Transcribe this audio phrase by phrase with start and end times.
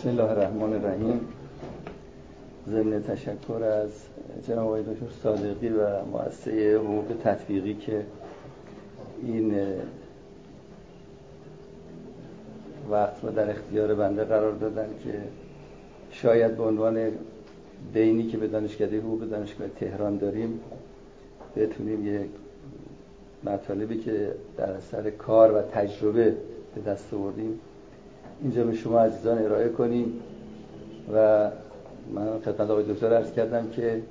[0.00, 1.20] بسم الله الرحمن الرحیم.
[2.68, 3.90] ضمن تشکر از
[4.48, 8.04] جناب آقای دکتر صادقی و مؤسسه حقوق تطبیقی که
[9.22, 9.54] این
[12.90, 15.14] وقت رو در اختیار بنده قرار دادن که
[16.10, 17.10] شاید به عنوان
[17.94, 20.60] بینی که به دانشکده حقوق دانشگاه تهران داریم
[21.56, 22.30] بتونیم یک
[23.44, 26.34] مطالبی که در اثر کار و تجربه
[26.74, 27.60] به دست آوردیم
[28.42, 30.12] اینجا به شما عزیزان ارائه کنیم
[31.14, 31.50] و
[32.14, 34.02] من خدمت آقای دکتر عرض کردم که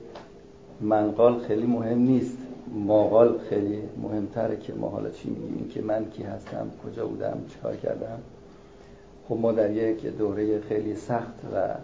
[0.81, 2.37] منقال خیلی مهم نیست.
[2.73, 7.75] ماقال خیلی مهمتره که ما حالا چی میگیم که من کی هستم کجا بودم چیکار
[7.75, 8.19] کردم.
[9.29, 11.75] خب ما در یک دوره خیلی سخت و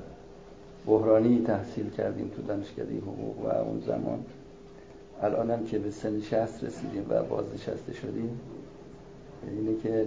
[0.87, 4.19] بحرانی تحصیل کردیم تو دانشکده حقوق و اون زمان.
[5.21, 8.39] الانم که به سن شهست رسیدیم و بازنشسته شدیم
[9.47, 10.05] اینه که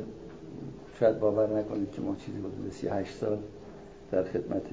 [1.01, 3.39] شاید باور نکنید که ما چیزی حدود 38 سال
[4.13, 4.65] در خدمت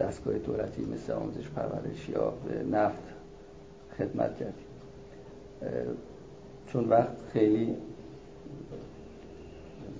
[0.00, 2.32] دستگاه دولتی مثل آموزش پرورش یا
[2.72, 3.02] نفت
[3.98, 4.66] خدمت کردیم.
[6.66, 7.74] چون وقت خیلی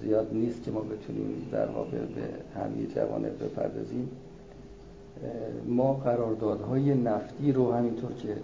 [0.02, 4.10] زیاد نیست که ما بتونیم در واقع به همه جوانه بپردازیم.
[5.66, 8.36] ما قراردادهای نفتی رو همینطور که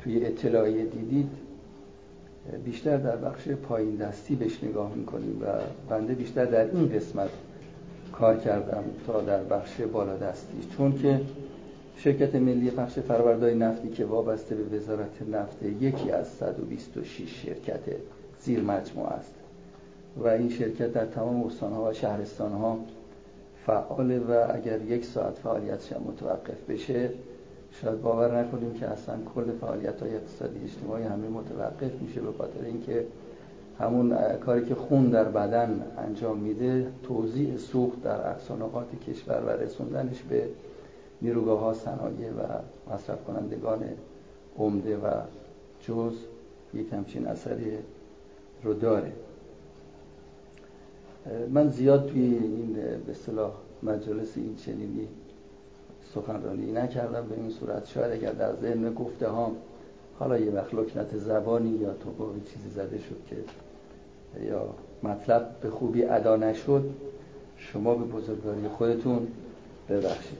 [0.00, 1.30] توی اطلاعیه دیدید
[2.64, 5.46] بیشتر در بخش پایین دستی بهش نگاه می‌کنیم و
[5.88, 7.30] بنده بیشتر در این قسمت
[8.12, 10.58] کار کردم تا در بخش بالا دستی.
[10.76, 11.20] چون که
[11.96, 17.80] شرکت ملی بخش فروردهای نفتی که وابسته به وزارت نفت یکی از 126 شرکت
[18.40, 19.34] زیر مجموعه است.
[20.16, 22.78] و این شرکت در تمام استانها و شهرستانها
[23.66, 27.10] فعاله و اگر یک ساعت فعالیتش متوقف بشه
[27.80, 32.64] شاید باور نکنیم که اصلا کل فعالیت های اقتصادی اجتماعی همه متوقف میشه به خاطر
[32.64, 33.06] اینکه
[33.78, 40.22] همون کاری که خون در بدن انجام میده توضیح سوخت در اقصانقات کشور و رسوندنش
[40.22, 40.48] به
[41.22, 42.42] نیروگاه ها صنایع و
[42.94, 43.84] مصرف کنندگان
[44.58, 45.10] عمده و
[45.80, 46.12] جز
[46.74, 47.78] یک همچین اثری
[48.62, 49.12] رو داره.
[51.50, 52.76] من زیاد توی این
[53.06, 53.52] به صلاح
[53.82, 55.08] مجالس این چنینی
[56.14, 57.86] سخنرانی نکردم به این صورت.
[57.86, 59.52] شاید اگر در ذهن گفته ها
[60.18, 63.36] حالا یه وقت لکنت زبانی یا تو چیزی زده شد که
[64.46, 64.64] یا
[65.02, 66.90] مطلب به خوبی ادا نشد
[67.56, 69.26] شما به بزرگواری خودتون
[69.88, 70.38] ببخشید.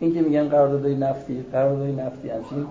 [0.00, 2.66] این که میگن قراردادهای نفتی قراردادهای نفتی همچین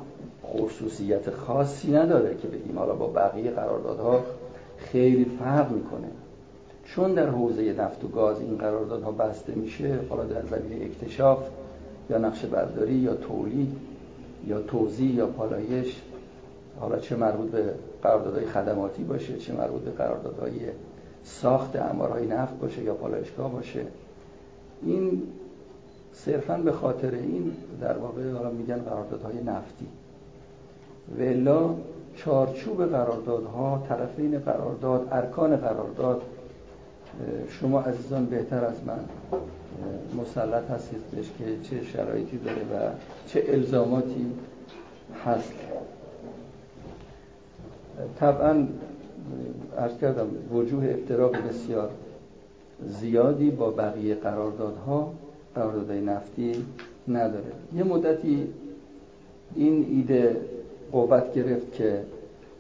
[0.46, 4.23] خصوصیت خاصی نداره که بگیم حالا با بقیه قراردادها
[4.78, 6.07] خیلی فرق می‌کنه.
[6.85, 11.50] چون در حوزه نفت و گاز این قراردادها بسته میشه حالا در زمینه اکتشاف
[12.09, 13.75] یا نقش برداری یا تولید
[14.47, 16.01] یا توزیع یا پالایش.
[16.79, 17.73] حالا چه مربوط به
[18.03, 20.59] قراردادهای خدماتی باشه چه مربوط به قراردادهای
[21.23, 23.85] ساخت امارهای نفت باشه یا پالایشگاه باشه.
[24.84, 25.23] این
[26.13, 27.51] صرفا به خاطر این
[27.81, 29.88] در واقع حالا میگن قراردادهای نفتی.
[31.19, 31.75] ولا
[32.16, 36.22] چارچوب قراردادها طرفین قرارداد ارکان قرارداد
[37.50, 39.00] شما عزیزان بهتر از من
[40.22, 42.91] مسلط هستید بهش که چه شرایطی داره و
[43.28, 44.25] چه الزاماتی
[45.25, 45.53] هست.
[48.19, 48.67] طبعا
[49.78, 51.89] ارز کردم وجوه افتراق بسیار
[52.85, 55.13] زیادی با بقیه قراردادها
[55.55, 56.66] قراردادهای نفتی
[57.07, 57.51] نداره.
[57.75, 58.47] یه مدتی
[59.55, 60.41] این ایده
[60.91, 62.01] قوت گرفت که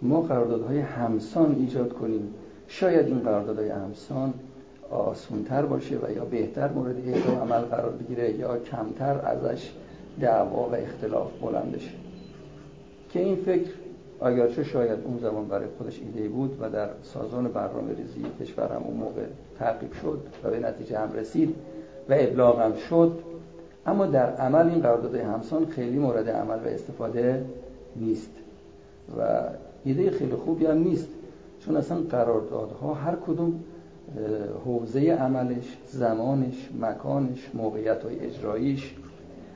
[0.01, 2.33] ما قراردادهای همسان ایجاد کنیم.
[2.67, 4.33] شاید این قراردادهای همسان
[4.91, 9.71] آسونتر باشه و یا بهتر مورد احکام عمل قرار بگیره یا کمتر ازش
[10.21, 11.91] دعوا و اختلاف بلند بشه.
[13.09, 13.69] که این فکر
[14.21, 18.83] اگرچه شاید اون زمان برای خودش ایده بود و در سازان برنامه ریزی کشور هم
[18.83, 19.21] اون موقع
[19.59, 21.55] تعقیب شد و به نتیجه هم رسید
[22.09, 23.19] و ابلاغ هم شد.
[23.85, 27.45] اما در عمل این قرارداد همسان خیلی مورد عمل و استفاده
[27.95, 28.31] نیست
[29.17, 29.21] و
[29.83, 31.07] ایده خیلی خوبی هم نیست.
[31.65, 33.63] چون اصلا قراردادها هر کدوم
[34.65, 38.95] حوزه عملش زمانش مکانش موقعیت های اجراییش.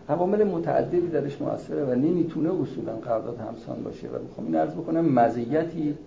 [0.09, 5.05] عوامل متعددی درش موثره و نمی‌تونه اصولا قرارداد همسان باشه و می‌خوام این عرض بکنم
[5.05, 5.97] مزیتی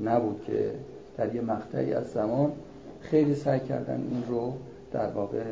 [0.00, 0.70] نبود که
[1.16, 2.52] در یه مقطعی از زمان
[3.00, 4.52] خیلی سعی کردن این رو
[4.92, 5.42] در واقع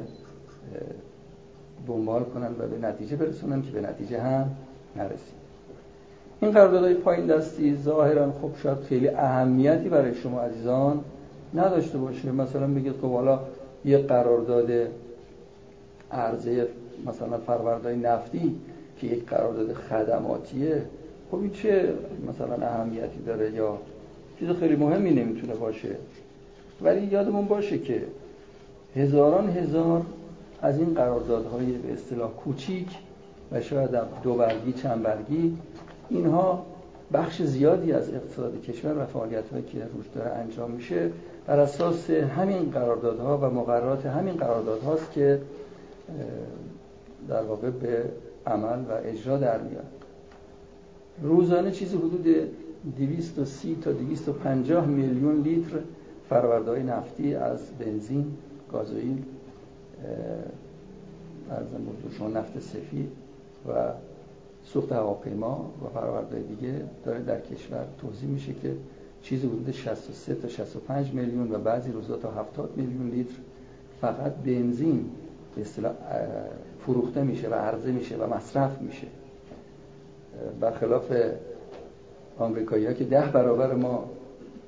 [1.86, 4.50] دنبال کنن و به نتیجه برسونن که به نتیجه هم
[4.96, 5.42] نرسید
[6.40, 11.00] این قراردادهای پایین دستی ظاهرا خب شاید خیلی اهمیتی برای شما عزیزان
[11.54, 12.32] نداشته باشه.
[12.32, 13.40] مثلا بگید خب حالا
[13.84, 14.70] یه قرارداد
[16.12, 16.68] عرضه
[17.06, 18.56] مثلا فروردهای نفتی
[19.00, 20.82] که یک قرارداد خدماتیه
[21.30, 21.94] خب این چه
[22.28, 23.78] مثلا اهمیتی داره یا
[24.38, 25.96] چیز خیلی مهمی نمی‌تونه باشه؟
[26.82, 28.02] ولی یادمون باشه که
[28.96, 30.02] هزاران هزار
[30.62, 32.88] از این قراردادهای به اصطلاح کوچیک
[33.52, 33.90] و شاید
[34.22, 35.56] دو برگی چند برگی
[36.10, 36.66] اینها
[37.12, 41.10] بخش زیادی از اقتصاد کشور و فعالیت که روش داره انجام میشه.
[41.46, 45.40] بر اساس همین قراردادها و مقررات همین قراردادهاست که
[47.28, 48.04] در واقع به
[48.46, 49.84] عمل و اجرا در میاد.
[51.22, 52.26] روزانه چیزی حدود
[52.96, 55.78] 230 تا 250 میلیون لیتر
[56.28, 58.26] فروردهای نفتی از بنزین،
[58.72, 59.22] گازوئیل،
[61.50, 63.08] ارزم نفت سفید
[63.68, 63.92] و
[64.64, 68.76] سوخت هواپیما و فروردهای دیگه داره در کشور توضیح میشه که
[69.22, 73.34] چیزی حدود 63 تا 65 میلیون و بعضی روزا تا 70 میلیون لیتر
[74.00, 75.10] فقط بنزین
[75.56, 75.92] به اصطلاح
[76.86, 79.06] فروخته میشه و عرضه میشه و مصرف میشه.
[80.60, 81.12] برخلاف
[82.38, 84.04] آمریکایی ها که ده برابر ما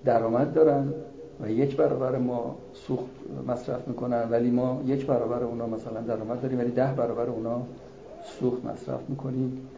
[0.04, 0.92] درآمد دارن
[1.40, 3.10] و یک برابر ما سوخت
[3.48, 7.62] مصرف می‌کنن ولی ما یک برابر اونا مثلا درآمد داریم ولی ده برابر اونا
[8.40, 9.68] سوخت مصرف می‌کنیم.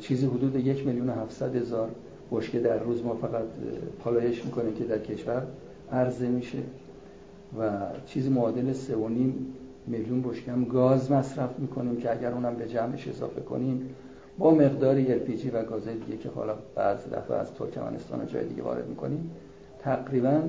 [0.00, 1.90] چیزی حدود یک میلیون هفتصد هزار
[2.32, 3.44] بشکه در روز ما فقط
[4.04, 5.42] پالایش می‌کنیم که در کشور
[5.92, 6.58] عرضه میشه
[7.58, 7.70] و
[8.06, 9.54] چیزی معادل سه و نیم
[9.86, 13.88] میلیون بشکه هم گاز مصرف می‌کنیم که اگر اونم به جمعش اضافه کنیم
[14.38, 18.62] با مقداری LPG و گازهای دیگه که حالا بعض دفعه از ترکمنستان و جای دیگه
[18.62, 19.30] وارد می‌کنیم
[19.78, 20.40] تقریبا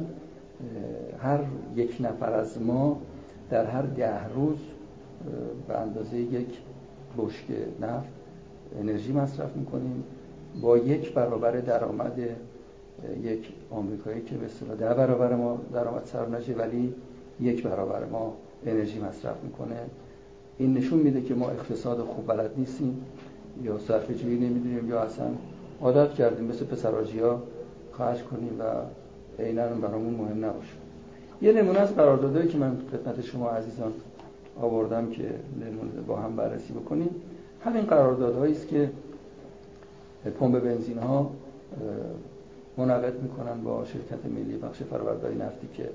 [1.19, 1.39] هر
[1.75, 3.01] یک نفر از ما
[3.49, 4.57] در هر ده روز
[5.67, 6.57] به اندازه یک
[7.17, 8.16] بشکه نفت
[8.79, 10.03] انرژی مصرف می‌کنیم.
[10.61, 12.19] با یک برابر درآمد
[13.23, 16.93] یک آمریکایی که به اصطلاح ده برابر ما درآمد سرانشه ولی
[17.41, 18.33] یک برابر ما
[18.65, 19.75] انرژی مصرف می‌کنه.
[20.57, 23.05] این نشون میده که ما اقتصاد خوب بلد نیستیم
[23.63, 25.25] یا صرف جویی نمی‌دونیم یا اصلا
[25.81, 26.45] عادت کردیم.
[26.45, 27.43] مثل پسراجی ها
[27.93, 28.63] خرج کنیم و
[29.43, 30.73] عینا برامون مهم نباشه.
[31.41, 33.93] یه نمونه از قراردادهایی که من خدمت شما عزیزان
[34.61, 35.29] آوردم که
[36.07, 37.09] با هم بررسی بکنیم.
[37.67, 38.89] همین قراردادهایی است که
[40.39, 41.31] پمپ بنزین ها
[42.77, 45.89] منعقد می‌کنن با شرکت ملی بخش فرآوردهای نفتی که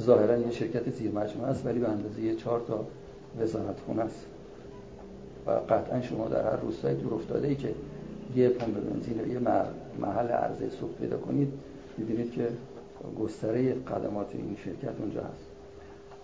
[0.00, 2.84] ظاهرا یه شرکت زیر مجموعه است ولی به اندازه چهار تا
[3.40, 4.26] وزارت خونه است.
[5.46, 7.74] و قطعا شما در هر روستای دور افتاده ای که
[8.36, 9.38] یه پمپ بنزین یه
[9.98, 11.52] محل عرضه سوخت پیدا کنید
[11.98, 12.48] می‌بینید که
[13.20, 15.46] گستره قدمات این شرکت اونجا هست.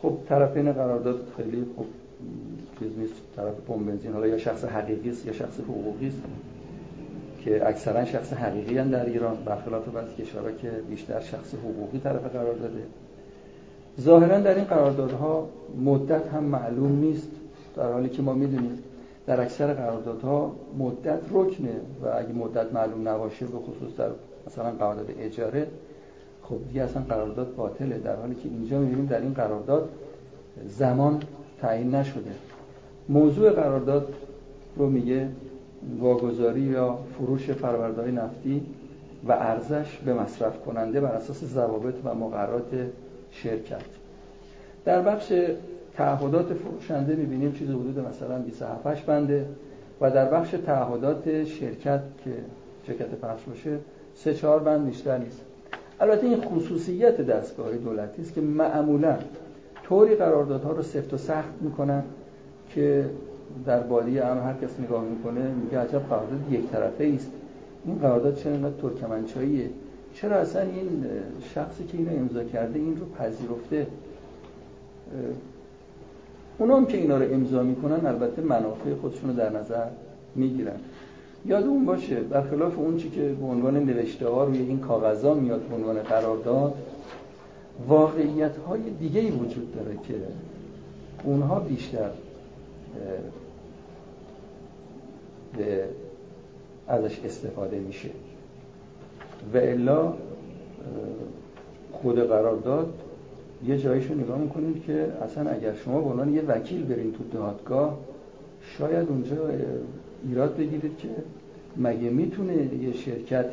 [0.03, 1.87] خب طرفین قرارداد خیلی خوب
[2.79, 4.13] چیز نیست طرف پمپ بنزین.
[4.13, 6.23] حالا یا شخص حقیقی است یا شخص حقوقی است
[7.45, 9.37] که اکثرا شخص حقیقی هم در ایران.
[9.45, 12.83] برخلاف بعضی کشورها که بیشتر شخص حقوقی طرف قرار داده.
[14.01, 15.49] ظاهرا در این قراردادها
[15.85, 17.31] مدت هم معلوم نیست
[17.77, 18.79] در حالی که ما می‌دونیم
[19.27, 24.09] در اکثر قراردادها مدت رکنه و اگه مدت معلوم نباشه به خصوص در
[24.47, 25.67] مثلا قرارداد اجاره
[26.43, 27.99] خب دیگه اصلا قرارداد باطله.
[27.99, 29.89] در حالی که اینجا می‌بینیم در این قرارداد
[30.67, 31.23] زمان
[31.63, 32.31] تعیین نشده.
[33.09, 34.15] موضوع قرارداد
[34.77, 35.29] رو میگه
[36.01, 38.63] واگذاری یا فروش فروردهای نفتی
[39.29, 42.71] و ارزش به مصرف کننده بر اساس ضوابط و مقررات
[43.31, 43.83] شرکت.
[44.85, 45.33] در بخش
[45.97, 49.47] تعهدات فروشنده می‌بینیم چیز حدود مثلا 27 بنده
[50.01, 52.31] و در بخش تعهدات شرکت که
[52.87, 53.79] شرکت پخش باشه
[54.15, 55.41] سه چهار بند بیشتر نیست.
[56.01, 59.17] البته این خصوصیت دستگاه دولتی است که معمولا
[59.93, 62.03] طوری قراردادها رو سفت و سخت می‌کنن
[62.75, 63.11] که
[63.67, 67.31] در بادی هم هر کس نگاه می‌کنه میگه عجب قرارداد یک طرفه است
[67.85, 69.71] این قرارداد چرا اینقدر ترکمنچاییه؟
[70.15, 71.05] چرا اصلا این
[71.55, 73.87] شخصی که اینو امضا کرده این رو پذیرفته؟
[76.59, 79.87] اونام که اینا رو امضا می‌کنن البته منافع خودشون رو در نظر
[80.35, 80.77] می‌گیرن.
[81.47, 85.61] یاد اون باشه برخلاف اون چی که به عنوان نوشته ها روی این کاغذا میاد
[85.61, 86.75] به عنوان قرارداد
[87.89, 90.15] واقعیت های دیگه ای وجود داره که
[91.25, 92.11] اونها بیشتر
[95.59, 95.85] به
[96.89, 98.11] ازش استفاده میشه.
[99.55, 100.13] و الا
[101.93, 102.93] خود قرارداد
[103.67, 107.99] یه جایشو نگاه می‌کنید که اصلا اگر شما به عنوان یه وکیل برین تو دادگاه
[108.79, 109.37] شاید اونجا
[110.29, 111.09] ایراد بگیرید که
[111.77, 113.51] مگه می‌تونه یه شرکت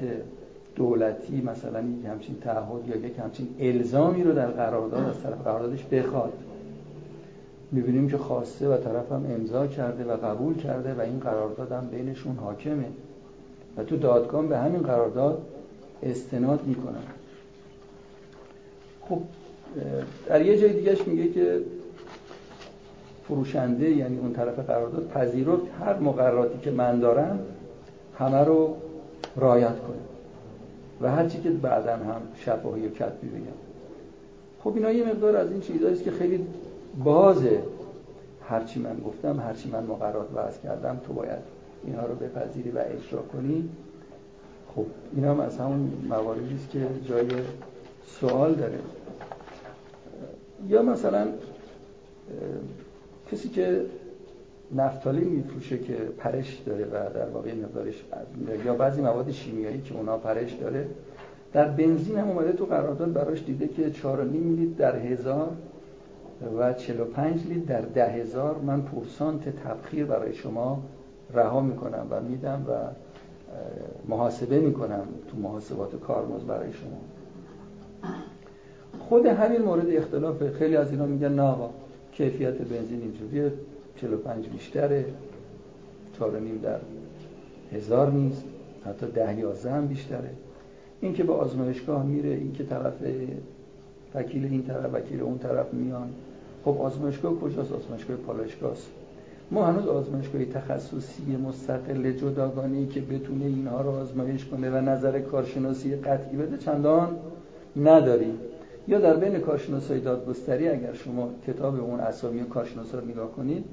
[0.80, 5.84] دولتی مثلا یک همچین تعهد یا یک همچین الزامی رو در قرارداد از طرف قراردادش
[5.84, 6.34] بخواد.
[7.72, 11.88] می‌بینیم که خواسته و طرف هم امضا کرده و قبول کرده و این قرارداد هم
[11.88, 12.86] بینشون حاکمه.
[13.78, 15.42] و تو دادگاه به همین قرارداد
[16.04, 17.04] استناد می‌کنن.
[19.02, 19.20] خب
[20.28, 21.60] در یه جای دیگهش میگه که
[23.28, 27.40] فروشنده یعنی اون طرف قرارداد پذیرفت هر مقرراتی که من دارم
[28.20, 28.76] همه رو
[29.36, 30.09] رایت کنه.
[31.02, 33.58] و هر چی که بعدا هم شفاهی و کتبی بگم
[34.64, 36.48] خب اینا یه مقدار از این چیزهایی که خیلی
[37.04, 37.44] باز
[38.50, 41.40] هرچی من گفتم هرچی من مقررات وضع کردم تو باید
[41.84, 43.70] اینها رو بپذیری و اجرا کنی.
[44.76, 47.28] خب این هم از همون مواردی است که جای
[48.06, 48.80] سوال داره.
[50.68, 51.28] یا مثلا
[53.32, 53.86] کسی که
[54.76, 58.04] نفتالین میفروشه که پرش داره و در واقع مقدارش
[58.66, 60.88] یا بعضی مواد شیمیایی که اونا پرش داره.
[61.54, 65.50] در بنزین هم اومده تو قرارداد براش دیده که 4.5 لیتر در هزار
[66.60, 68.58] و 45 لیتر در ده هزار.
[68.58, 70.84] من پورسانت تبخیر برای شما
[71.34, 72.72] رها می‌کنم و میدم و
[74.08, 77.00] محاسبه می‌کنم تو محاسبات کارمز برای شما.
[79.00, 80.52] خود همین مورد اختلاف.
[80.52, 81.70] خیلی از اینا میگن نه آقا
[82.12, 83.52] کیفیت بنزین اینجوریه.
[84.02, 85.06] 45 بیشتره
[86.20, 86.80] 4 نیم در
[87.74, 88.44] هزار نیست
[88.86, 90.30] حتی ده یازده هم بیشتره.
[91.02, 92.94] این که به آزمایشگاه میره این که طرف
[94.16, 96.10] وکیل این طرف وکیل اون طرف میان.
[96.66, 98.88] خب آزمایشگاه کجاست؟ آزمایشگاه پالایشگاهست
[99.52, 105.96] ما هنوز آزمایشگاه تخصصی مستقل جداگانه که بتونه اینها رو آزمایش کنه و نظر کارشناسی
[105.96, 107.16] قطعی بده چندان
[107.76, 108.40] نداریم.
[108.88, 113.66] یا در بین کارشناسای دادگستری اگر شما کتاب اون اسامی کارشناسا رو نگاه کنید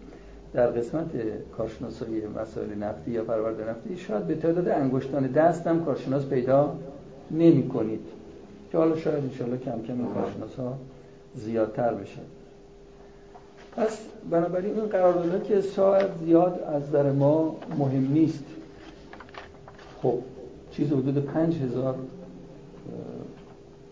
[0.56, 1.10] در قسمت
[1.56, 6.76] کارشناسای مسائل نفتی یا پرورده نفتی شاید به تعداد انگشتان دست هم کارشناس پیدا
[7.30, 8.00] نمی کنید.
[8.72, 10.78] که حالا شاید انشالله کم کم این کارشناس ها
[11.34, 12.20] زیادتر بشه.
[13.76, 13.98] پس
[14.30, 18.44] بنابراین این قراردادها که شاید زیاد از در ما مهم نیست.
[20.02, 20.18] خب
[20.70, 21.94] چیز حدود پنج هزار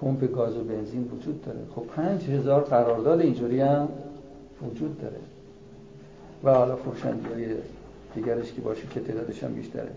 [0.00, 1.58] پمپ گاز و بنزین وجود داره.
[1.74, 3.88] خب پنج هزار قرارداد اینجوری هم
[4.70, 5.16] وجود داره.
[6.44, 7.46] و حالا فروشنده های
[8.14, 9.90] دیگرش که باشه که تعدادش هم بیشتره.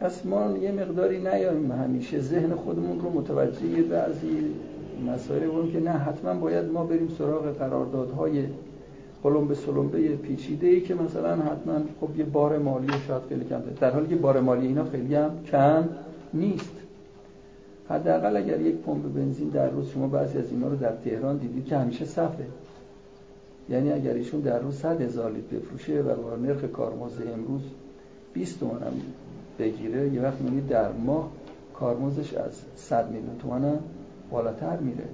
[0.00, 4.54] پس ما یه مقداری نیاییم همیشه ذهن خودمون رو متوجه بعضی
[5.06, 8.44] مسائل بودیم که نه حتما باید ما بریم سراغ قراردادهای
[9.22, 13.90] به سلمبه پیچیده ای که مثلا حتما خب یه بار مالی شاید خیلی کم در
[13.90, 15.88] حالی که بار مالی اینا خیلی هم کم
[16.34, 16.72] نیست.
[17.88, 21.66] حداقل اگر یک پمپ بنزین در روز شما بعضی از اینا رو در تهران دیدید
[21.66, 22.46] که همیشه صفه
[23.70, 27.62] یعنی اگر ایشون در روز 100 هزار لیتر بفروشه و با نرخ کارمزد امروز
[28.32, 28.92] 20 تومن هم
[29.58, 31.30] بگیره یه وقت می‌بینید در ماه
[31.74, 33.78] کارمزدش از 100 میلیون تومن هم
[34.30, 35.04] بالاتر میره.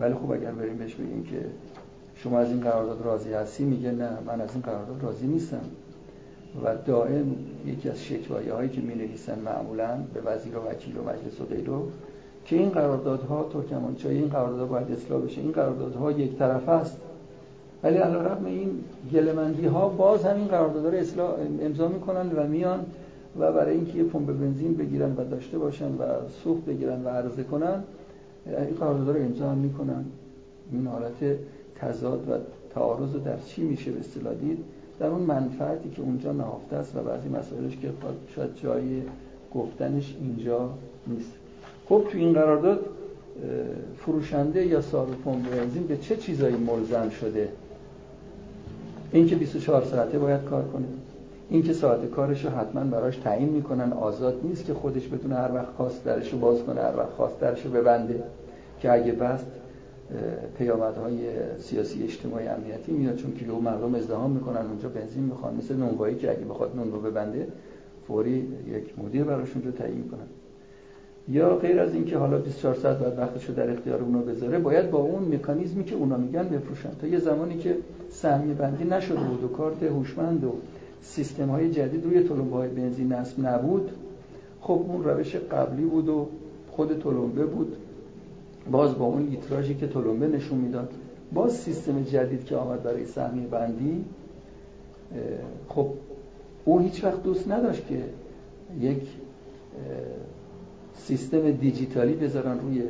[0.00, 1.44] ولی خب اگر بریم بهش بگیم که
[2.14, 5.60] شما از این قرارداد راضی هستی میگه نه من از این قرارداد راضی نیستم.
[6.64, 11.02] و دائم یکی از شکوایه هایی که می نویسن معمولا به وزیر و وکیل و
[11.02, 11.72] مجلس و غیره
[12.44, 15.40] که این قراردادها ترکمانچای این قراردادها باید اصلاح بشه.
[15.40, 16.96] این قراردادها یک طرف است
[17.82, 18.70] ولی علیرغم این
[19.12, 22.86] گلمندی ها باز همین قراردادها رو اصلاح امضا می‌کنن و میان
[23.38, 26.04] و برای اینکه یه پمپ بنزین بگیرن و داشته باشن و
[26.44, 27.82] سوخت بگیرن و عرضه کنن
[28.46, 30.04] این قراردادها رو امضا هم می‌کنن.
[30.72, 31.38] این حالت
[31.80, 32.32] تضاد و
[32.74, 34.58] تعارض در چی میشه به اصطلاح دید؟
[34.98, 37.90] در اون منفعتی که اونجا نهفته است و بعضی مسائلش که
[38.36, 39.02] شاید جای
[39.54, 40.70] گفتنش اینجا
[41.06, 41.32] نیست.
[41.88, 42.86] خب تو این قرارداد
[43.98, 47.48] فروشنده یا صاحب پمپ بنزین به چه چیزایی ملزم شده؟
[49.12, 50.86] اینکه 24 ساعته باید کار کنه.
[51.50, 53.92] اینکه ساعت کارش رو حتما براش تعیین می‌کنن.
[53.92, 57.40] آزاد نیست که خودش بتونه هر وقت خواست درش رو باز کنه هر وقت خواست
[57.40, 58.22] درش رو ببنده.
[58.80, 59.46] که اگه بست
[60.58, 61.18] پیامدهای
[61.58, 63.16] سیاسی اجتماعی امنیتی میاد.
[63.16, 65.54] چون که مردم ازدهام می‌کنن اونجا بنزین می‌خوان.
[65.56, 67.46] مثل نونوایی که اگه بخواد نون رو ببنده
[68.06, 70.26] فوری یک مدیر براش اونجا تعیین کنن.
[71.28, 74.90] یا غیر از اینکه حالا 24 ساعت بعد وقتش رو در اختیار اونا بذاره باید
[74.90, 76.90] با اون مکانیزمی که اونا میگن بفروشن.
[77.00, 77.76] تا یه زمانی که
[78.10, 80.52] سهمیه بندی نشده بود و کارت هوشمند و
[81.02, 83.90] سیستم های جدید روی تلمبه های بنزین نصب نبود.
[84.60, 86.28] خب اون روش قبلی بود و
[86.70, 87.76] خود تلمبه بود.
[88.70, 90.92] باز با اون لیتراژی که تلمبه نشون می‌داد.
[91.32, 94.04] باز سیستم جدید که آمد برای سهمیه بندی
[95.68, 95.86] خب
[96.64, 98.04] او هیچ وقت دوست نداشت که
[98.80, 99.02] یک
[100.96, 102.82] سیستم دیجیتالی بذارن روی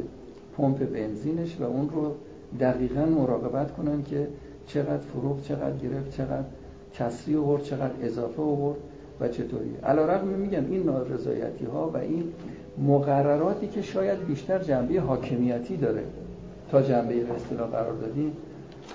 [0.56, 2.14] پمپ بنزینش و اون رو
[2.60, 4.28] دقیقا مراقبت کنن که
[4.74, 6.44] چقدر فروغ چقدر گرفت چقدر
[6.94, 8.78] کسری آورد چقدر اضافه آورد
[9.20, 9.76] و چطوری.
[9.84, 12.24] علیرغم میگم این نارضایتی ها و این
[12.78, 16.02] مقرراتی که شاید بیشتر جنبه حاکمیتی داره.
[16.70, 18.32] تا جنبه به اصطلاح قرار دادی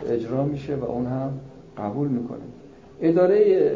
[0.10, 1.40] اجرا میشه و اون هم
[1.78, 2.40] قبول می‌کنه.
[3.02, 3.72] اداره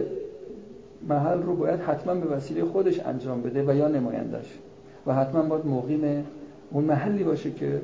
[1.10, 4.60] محل رو باید حتما به وسیله خودش انجام بده و یا نمایندش
[5.06, 6.26] و حتما باید مقیم
[6.72, 7.82] اون محلی باشه که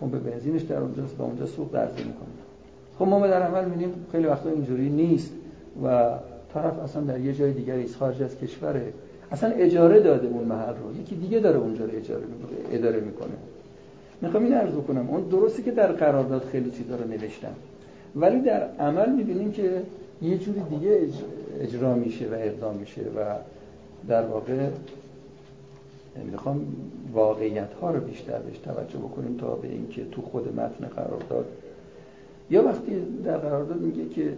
[0.00, 2.39] پمپ بنزینش در اونجاست و اونجا سوق درزه می‌کنه.
[3.00, 5.32] خب ما در عمل می‌بینیم خیلی وقتا اینجوری نیست
[5.84, 6.10] و
[6.54, 8.92] طرف اصلا در یه جای دیگری خارج از کشوره
[9.32, 11.00] اصلا اجاره داده اون محل رو.
[11.00, 12.22] یکی دیگه داره اونجا رو اجاره
[12.72, 13.30] اداره می‌کنه.
[14.20, 17.54] می‌خوام این عرض کنم اون درستی که در قرارداد خیلی چیزا رو نوشتم.
[18.16, 19.82] ولی در عمل می‌بینیم که
[20.22, 21.00] یه جوری دیگه
[21.60, 23.34] اجرا میشه و اقدام میشه و
[24.08, 24.68] در واقع
[26.32, 26.66] می‌خوام
[27.12, 31.46] واقعیت ها رو بیشتر بهش توجه بکنیم تا به اینکه تو خود متن قرارداد
[32.50, 34.36] یا وقتی در قرارداد میگه که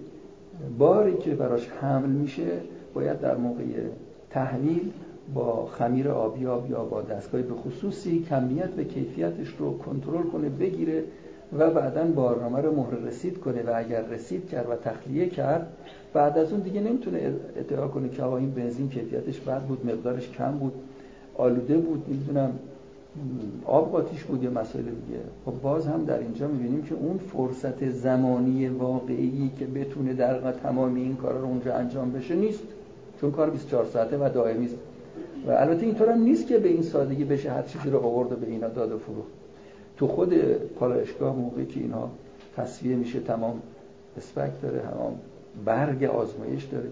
[0.79, 2.47] باری که براش حمل میشه
[2.95, 3.63] باید در موقع
[4.31, 4.91] تحویل
[5.35, 11.05] با خمیر آبیاب یا با دستگاه به خصوصی کمیت و کیفیتش رو کنترل کنه بگیره
[11.59, 15.67] و بعدا بارنامه رو مهر رسید کنه و اگر رسید کرد و تخلیه کرد
[16.13, 20.31] بعد از اون دیگه نمی‌تونه ادعا کنه که آقا این بنزین کیفیتش بد بود مقدارش
[20.31, 20.73] کم بود
[21.35, 22.53] آلوده بود نمی‌دونم.
[23.65, 25.21] آب قاتیش بود یا مسائل دیگه.
[25.45, 31.03] خب باز هم در اینجا می‌بینیم که اون فرصت زمانی واقعی که بتونه در تمامی
[31.03, 32.63] این کارا رو اونجا انجام بشه نیست.
[33.21, 34.77] چون کار 24 ساعته و دائمی است.
[35.47, 38.37] و البته اینطور هم نیست که به این سادگی بشه هر چیزی رو آورد و
[38.37, 39.31] به اینا داد و فروخت.
[39.97, 40.35] تو خود
[40.79, 42.11] پالایشگاه موقعی که اینها
[42.57, 43.63] تصویه میشه تمام
[44.17, 45.19] اسپک داره تمام
[45.65, 46.89] برگ آزمایش داره.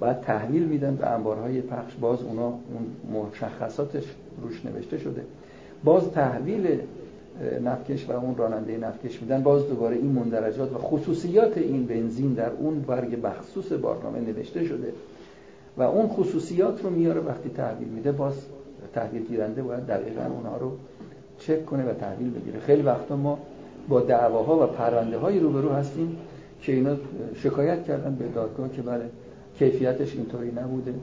[0.00, 1.94] بعد تحویل میدن به انبارهای پخش.
[2.00, 4.04] باز اونا اون مشخصاتش
[4.42, 5.22] روش نوشته شده.
[5.84, 6.80] باز تحویل
[7.64, 12.50] نفکش و اون راننده نفکش میدن باز دوباره این مندرجات و خصوصیات این بنزین در
[12.50, 14.92] اون برگ مخصوص بارنامه نوشته شده.
[15.76, 18.34] و اون خصوصیات رو میاره وقتی تحویل میده باز
[18.94, 20.72] تحویل گیرنده باید دقیقا اونها رو
[21.38, 22.60] چک کنه و تحویل بگیره.
[22.60, 23.38] خیلی وقتا ما
[23.88, 26.16] با دعواها و پرونده های روبرو هستیم
[26.60, 26.96] که اینا
[27.34, 29.04] شکایت کردن به دادگاه که بله
[29.58, 30.94] کیفیتش اینطوری نبوده.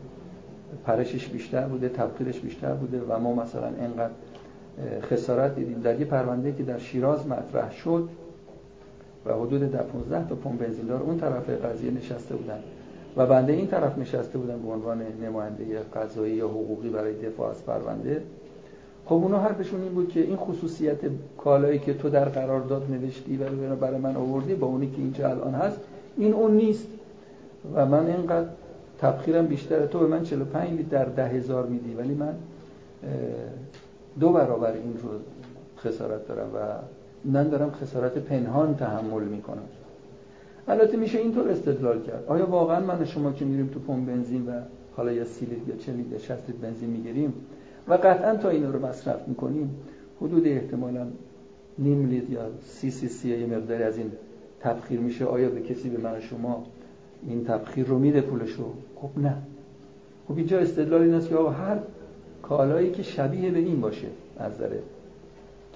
[0.85, 4.13] پرشش بیشتر بوده تبخیرش بیشتر بوده و ما مثلا اینقدر
[5.01, 5.81] خسارت دیدیم.
[5.81, 8.09] در یه پرونده که در شیراز مطرح شد
[9.25, 12.59] و حدود در 15 تا پمپ بنزیندار اون طرف قضیه نشسته بودن
[13.17, 17.65] و بنده این طرف نشسته بودن به عنوان نماینده قضایی یا حقوقی برای دفاع از
[17.65, 18.21] پرونده.
[19.05, 20.97] خب اونا حرفشون این بود که این خصوصیت
[21.37, 25.53] کالایی که تو در قرارداد نوشتی و برای من آوردی با اونی که اینجا الان
[25.53, 25.79] هست
[26.17, 26.87] این اون نیست.
[27.75, 28.47] و من اینقدر
[29.01, 31.93] تبخیرم بیشتره تو به من 45 لیتر در ده هزار میدی.
[31.93, 32.35] ولی من
[34.19, 35.09] دو برابر این رو
[35.77, 36.57] خسارت دارم و
[37.25, 39.63] من دارم خسارت پنهان تحمل می‌کنم.
[40.67, 42.23] البته میشه اینطور استدلال کرد.
[42.27, 44.51] آیا واقعا من شما که میریم تو پمپ بنزین و
[44.95, 47.33] حالا یا سی یا 40 لیتر یا 60 لیتر بنزین می‌گیریم
[47.87, 49.75] و قطعا تا اینا رو مصرف می‌کنیم
[50.21, 51.07] حدود احتمالا
[51.77, 54.11] نیم لیتر یا سی سی سی یه مقداری از این
[54.59, 55.25] تبخیر میشه.
[55.25, 56.65] آیا به کسی به من شما
[57.27, 59.33] این تبخیر رو میده پولشو؟ خب نه.
[60.27, 61.77] خب اینجا استدلال این است که آقا هر
[62.43, 64.07] کالایی که شبیه به این باشه
[64.39, 64.69] از نظر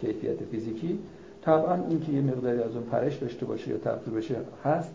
[0.02, 1.00] کیفیت فیزیکی
[1.42, 4.90] طبعا این که یه مقداری از اون پرش داشته باشه یا تبخیر بشه هست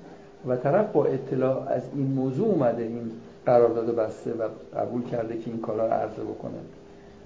[0.46, 3.10] و طرف با اطلاع از این موضوع اومده این
[3.46, 6.58] قرارداد بسته و قبول کرده که این کالا رو عرضه بکنه.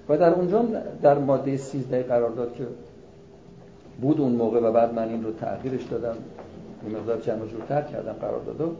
[0.09, 0.65] و در اونجا
[1.01, 2.67] در ماده 13 قرارداد که
[4.01, 6.15] بود اون موقع و بعد من این رو تغییرش دادم
[6.89, 8.75] یه مقدار جمع جورتر کردم قراردادو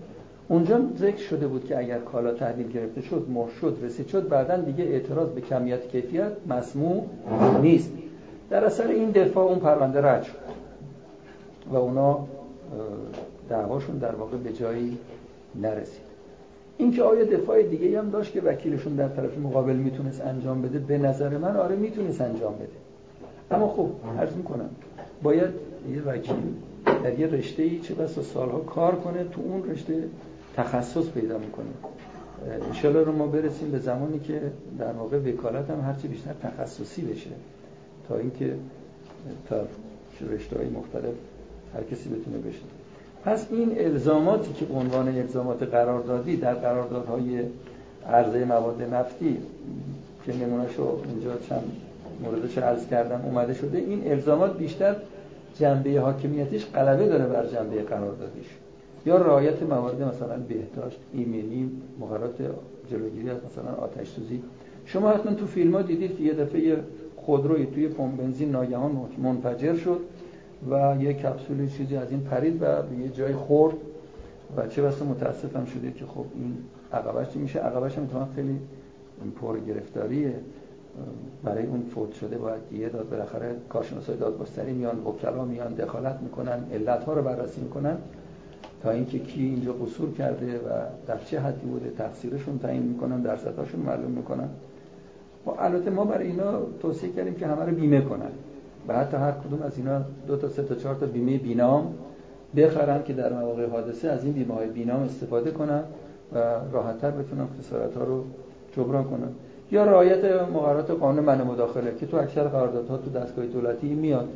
[0.47, 4.07] اونجا ذکر شده بود که اگر کالا تحویل گرفته شد مر شد رسید.
[4.07, 7.05] شد بعدا دیگه اعتراض به کمیت کیفیت مسموع
[7.61, 7.91] نیست.
[8.49, 10.33] در اثر این دفاع اون پرونده رد شد
[11.71, 12.27] و اونا
[13.49, 14.97] دعواشون در واقع به جایی
[15.61, 16.03] نرسید.
[16.77, 20.97] اینکه آیا دفاع دیگه هم داشت که وکیلشون در طرف مقابل می‌تونست انجام بده به
[20.97, 22.67] نظر من آره می‌تونست انجام بده.
[23.51, 24.69] اما خب عرض می‌کنم
[25.23, 25.49] باید
[25.93, 26.35] یه وکیل
[27.03, 30.03] در یه رشته ای چه بسا سالها کار کنه تو اون رشته
[30.55, 31.65] تخصص پیدا می‌کنه
[32.67, 34.41] انشالله رو ما برسیم به زمانی که
[34.79, 37.29] در واقع وکالت هم هرچی بیشتر تخصصی بشه.
[38.09, 38.55] تا اینکه
[39.49, 39.61] تا
[40.29, 41.13] رشته های مختلف
[41.75, 42.59] هر کسی بتونه بشه.
[43.25, 47.43] پس این الزاماتی که عنوان الزامات قراردادی در قراردادهای
[48.09, 49.37] عرضه مواد نفتی
[50.25, 51.71] که نمونهشو اینجا چند
[52.23, 54.95] موردش عرض کردم اومده شده این الزامات بیشتر
[55.59, 58.45] جنبه حاکمیتیش غلبه داره بر جنبه قراردادیش.
[59.05, 62.35] یا رعایت موارد مثلا بهداشت ایمنی مقررات
[62.91, 64.43] جلوگیری از مثلا آتش سوزی
[64.85, 66.77] شما حتما تو فیلم ها دیدید که یه دفعه
[67.15, 69.99] خودروی توی پمپ بنزین ناگهان منفجر شد
[70.71, 73.75] و یه کپسول چیزی از این پرید و به یه جای خورد
[74.57, 76.57] و چه بسا متاسفم شده که خب این
[76.93, 78.59] عقبش چی میشه؟ عقبش هم خیلی
[79.41, 80.33] پر گرفتاریه
[81.43, 86.63] برای اون فوت شده باید دیگه داد بالاخره کارشناسای دادگستری میان وکلا میان دخالت می‌کنن
[86.73, 87.97] علت ها رو بررسی می‌کنن.
[88.83, 90.69] تا اینکه کی اینجا قصور کرده و
[91.07, 94.49] در چه حدی بوده تقصیرشون تعیین می‌کنن درصدهاشون معلوم می‌کنن.
[95.47, 98.31] و خب البته ما برای اینا توصیه کردیم که همه رو بیمه کنن.
[98.87, 101.93] و حتی هر کدوم از اینا دو تا سه تا چهار تا بیمه بینام
[102.55, 105.83] بخرن که در مواقع حادثه از این بیمه های بینام استفاده کنن
[106.33, 106.37] و
[106.71, 108.23] راحتتر بتونن خسارت ها رو
[108.75, 109.29] جبران کنن.
[109.71, 114.27] یا رعایت مقررات قانون من مداخله که تو اکثر قراردادها تو دستگاه دولتی میاد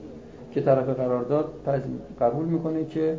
[0.51, 1.45] که طرف قرارداد
[2.21, 3.17] قبول می‌کنه که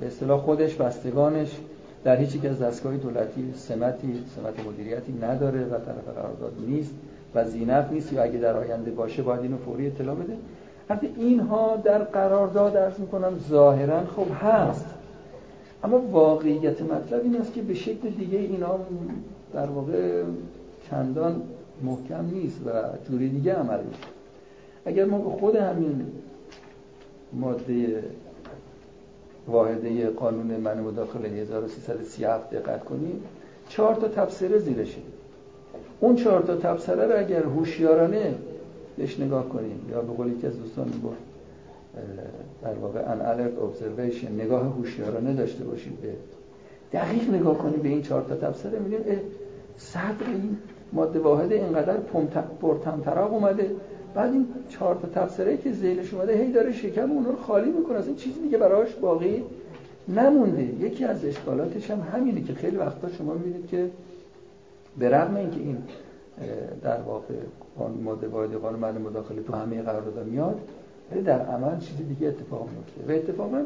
[0.00, 1.56] به اصطلاح خودش بستگانش
[2.04, 6.94] در هیچ یک از دستگاه دولتی سمتی سمت مدیریتی نداره و طرف قرارداد نیست
[7.34, 10.36] و زینف نیست یا اگه در آینده باشه باید اینو فوری اطلاع بده.
[10.88, 14.86] حتی اینها در قرارداد درس می‌کنم ظاهرا خب هست.
[15.84, 18.78] اما واقعیت مطلب این است که به شکل دیگه اینا
[19.52, 20.22] در واقع
[20.90, 21.42] چندان
[21.82, 22.70] محکم نیست و
[23.08, 24.08] جوری دیگه عمل میشه
[24.84, 26.06] اگر ما به خود همین
[27.32, 28.02] ماده
[29.48, 33.22] واحده قانون من مداخله 1337 دقت کنیم
[33.68, 35.00] چهار تا تفسیره زیرشه.
[36.00, 38.34] اون چهار تا تفسیره رو اگر هوشیارانه
[38.96, 41.30] بهش نگاه کنیم یا به قول یکی از دوستان می‌گفت
[42.62, 46.12] در واقع ان alert observation نگاه هوشیارانه داشته باشید به
[46.92, 49.20] دقیق نگاه کنیم به این چهار تا تفسیره می‌بینیم
[49.76, 50.56] صدر این
[50.92, 51.96] ماده واحد اینقدر
[52.62, 53.70] پرتمطراق اومده.
[54.14, 57.98] بعد این چهار تا تفسیره که ذیلش اومده هی داره شکم اون رو خالی می‌کنه.
[57.98, 59.44] اصلا چیزی دیگه براش باقی
[60.08, 60.62] نمونده.
[60.62, 63.90] یکی از اشکالاتش هم همینه که خیلی وقتا شما می‌بینید که
[64.98, 65.78] به رغم اینکه این
[66.82, 67.34] در واقع
[68.04, 70.60] ماده واحد قانون مدن مداخله تو همه قرارداد میاد
[71.12, 73.62] ولی در عمل چیزی دیگه اتفاق میفته و اتفاقا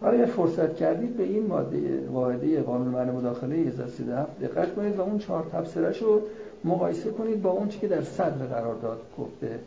[0.00, 5.18] برای فرصت کردید به این ماده واحده قانون مدن مداخله 1337 دقت کنید و اون
[5.18, 5.44] چهار
[6.00, 6.22] رو
[6.64, 9.58] مقایسه کنید با اون که در صدر قرارداد گفته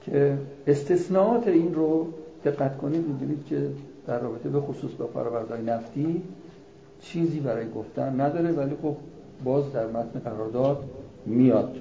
[0.00, 2.12] که استثناءات این رو
[2.44, 3.68] دقت کنید می‌بینید که
[4.06, 6.22] در رابطه به خصوص با فرآوردهای نفتی
[7.00, 8.96] چیزی برای گفتن نداره ولی خب
[9.44, 10.84] باز در متن قرارداد
[11.26, 11.76] میاد.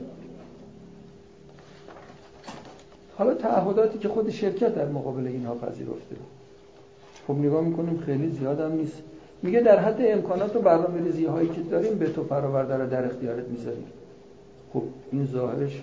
[3.18, 6.16] حالا تعهداتی که خود شرکت در مقابل اینها پذیرفته.
[7.28, 9.02] خب نگاه می‌کنیم خیلی زیاد هم نیست.
[9.42, 13.06] میگه در حد امکانات و برنامه ریزی هایی که داریم به تو فرآورده رو در
[13.06, 13.88] اختیارت می‌ذاریم.
[14.76, 15.82] خب این ظاهرش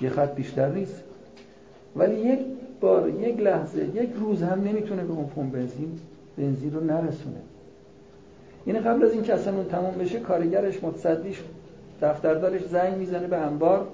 [0.00, 1.02] یه خط بیشتر نیست.
[1.96, 2.38] ولی یک
[2.80, 5.98] بار یک لحظه یک روز هم نمی‌تونه به اون پمپ بنزین
[6.38, 7.40] بنزین رو نرسونه.
[8.66, 11.42] یعنی قبل از اینکه اصلا اون تموم بشه کارگرش متصدیش
[12.02, 13.86] دفتردارش زنگ می‌زنه به انبار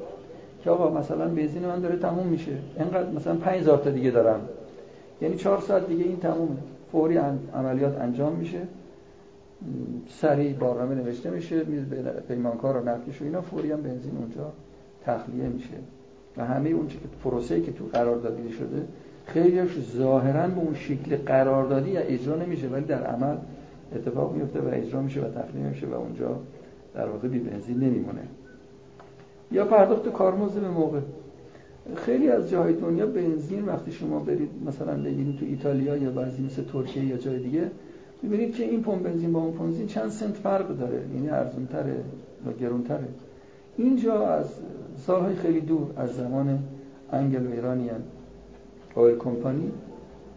[0.65, 2.53] که آقا مثلا بنزین من داره تموم میشه.
[2.79, 4.41] اینقدر مثلا 5000 تا دیگه دارم.
[5.23, 6.57] یعنی چهار ساعت دیگه این تمومه.
[6.93, 7.19] فوری
[7.55, 8.59] عملیات انجام میشه.
[10.09, 11.65] سریع بارنامه نوشته میشه
[12.29, 14.53] پیمانکار رو نقلش و اینا فوری هم بنزین اونجا
[15.05, 15.77] تخلیه میشه.
[16.37, 18.87] و همه اون که پروسه که تو قراردادی شده
[19.27, 23.37] خیلیش ظاهرا به اون شکل قراردادی اجرا نمیشه ولی در عمل
[23.95, 26.41] اتفاق میفته و اجرا میشه و تخلیه میشه و اونجا
[26.95, 28.23] در واقع بی بنزین نمیمونه.
[29.53, 31.01] یا پرداخت کارمزد به موقع.
[31.95, 36.63] خیلی از جاهای دنیا بنزین وقتی شما برید مثلا بگیرید تو ایتالیا یا بعضی مثل
[36.63, 37.71] ترکیه یا جای دیگه
[38.23, 42.05] می‌بینید که این پمپ بنزین با اون پمپ بنزین چند سنت فرق داره یعنی ارزونتره
[42.47, 43.09] و گرونتره.
[43.77, 44.47] اینجا از
[45.07, 46.59] سالهای خیلی دور از زمان
[47.13, 48.03] انگل و ایرانیان
[48.95, 49.73] اویل کمپانی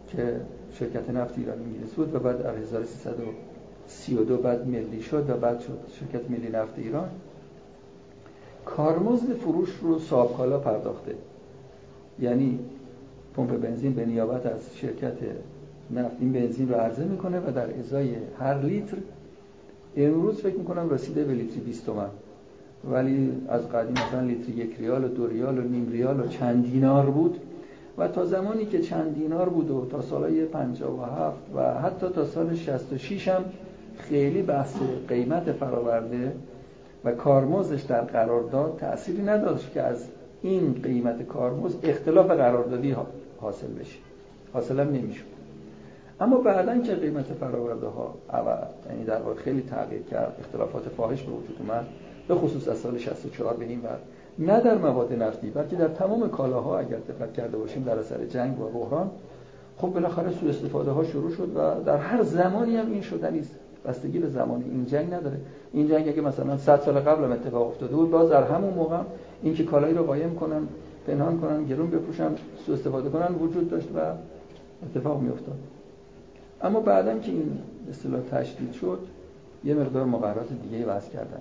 [0.08, 0.40] که
[0.72, 5.78] شرکت نفت ایران انگلیس بود و بعد در 1332 بعد ملی شد و بعد شد
[6.00, 7.08] شرکت ملی نفت ایران
[8.64, 11.14] کارمزد فروش رو صاحب کالا پرداخته.
[12.20, 12.58] یعنی
[13.36, 15.16] پمپ بنزین به نیابت از شرکت
[15.94, 18.96] نفت این بنزین رو عرضه می‌کنه و در ازای هر لیتر
[19.96, 22.08] امروز فکر می‌کنم رسیده به لیتری 20 تومن.
[22.90, 26.64] ولی از قدیم مثلا لیتر یک ریال و دو ریال و نیم ریال و چند
[26.64, 27.40] دینار بود.
[27.98, 32.54] و تا زمانی که چند دینار بود و تا سالهای 57 و حتی تا سال
[32.54, 33.44] 66 هم
[33.98, 34.76] خیلی بحث
[35.08, 36.32] قیمت فراورده
[37.04, 40.04] و کارمزدش در قرارداد تأثیری نداشت که از
[40.42, 42.96] این قیمت کارمزد اختلاف قراردادی
[43.40, 43.98] حاصل بشه.
[44.52, 45.29] حاصل هم نمی‌شد.
[46.20, 48.14] اما بعدا که قیمت فراورده ها
[48.90, 51.86] یعنی در واقع خیلی تغییر کرد اختلافات فاحش به وجود اومد
[52.28, 54.00] به خصوص از سال 64 به این بعد
[54.38, 58.60] نه در مواد نفتی بلکه در تمام کالاها اگر دقت کرده باشیم در اثر جنگ
[58.60, 59.10] و بحران
[59.76, 63.54] خب بالاخره سوء استفاده ها شروع شد و در هر زمانی هم این شده نیست.
[63.86, 65.36] بستگی به زمان این جنگ نداره.
[65.72, 68.98] این جنگ اگه مثلا 100 سال قبل هم اتفاق افتاده بود باز در همون موقع
[69.42, 70.68] اینکه کالایی رو قایم کنن
[71.06, 72.30] پنهان کنن گرون بفروشن
[72.66, 73.98] سوء استفاده کنن وجود داشت و
[74.86, 75.56] اتفاق میافتاد.
[76.62, 77.58] اما بعدا که این
[77.90, 78.98] اصطلاح تشدید شد
[79.64, 81.40] یه مقدار مقررات دیگه وضع کردن.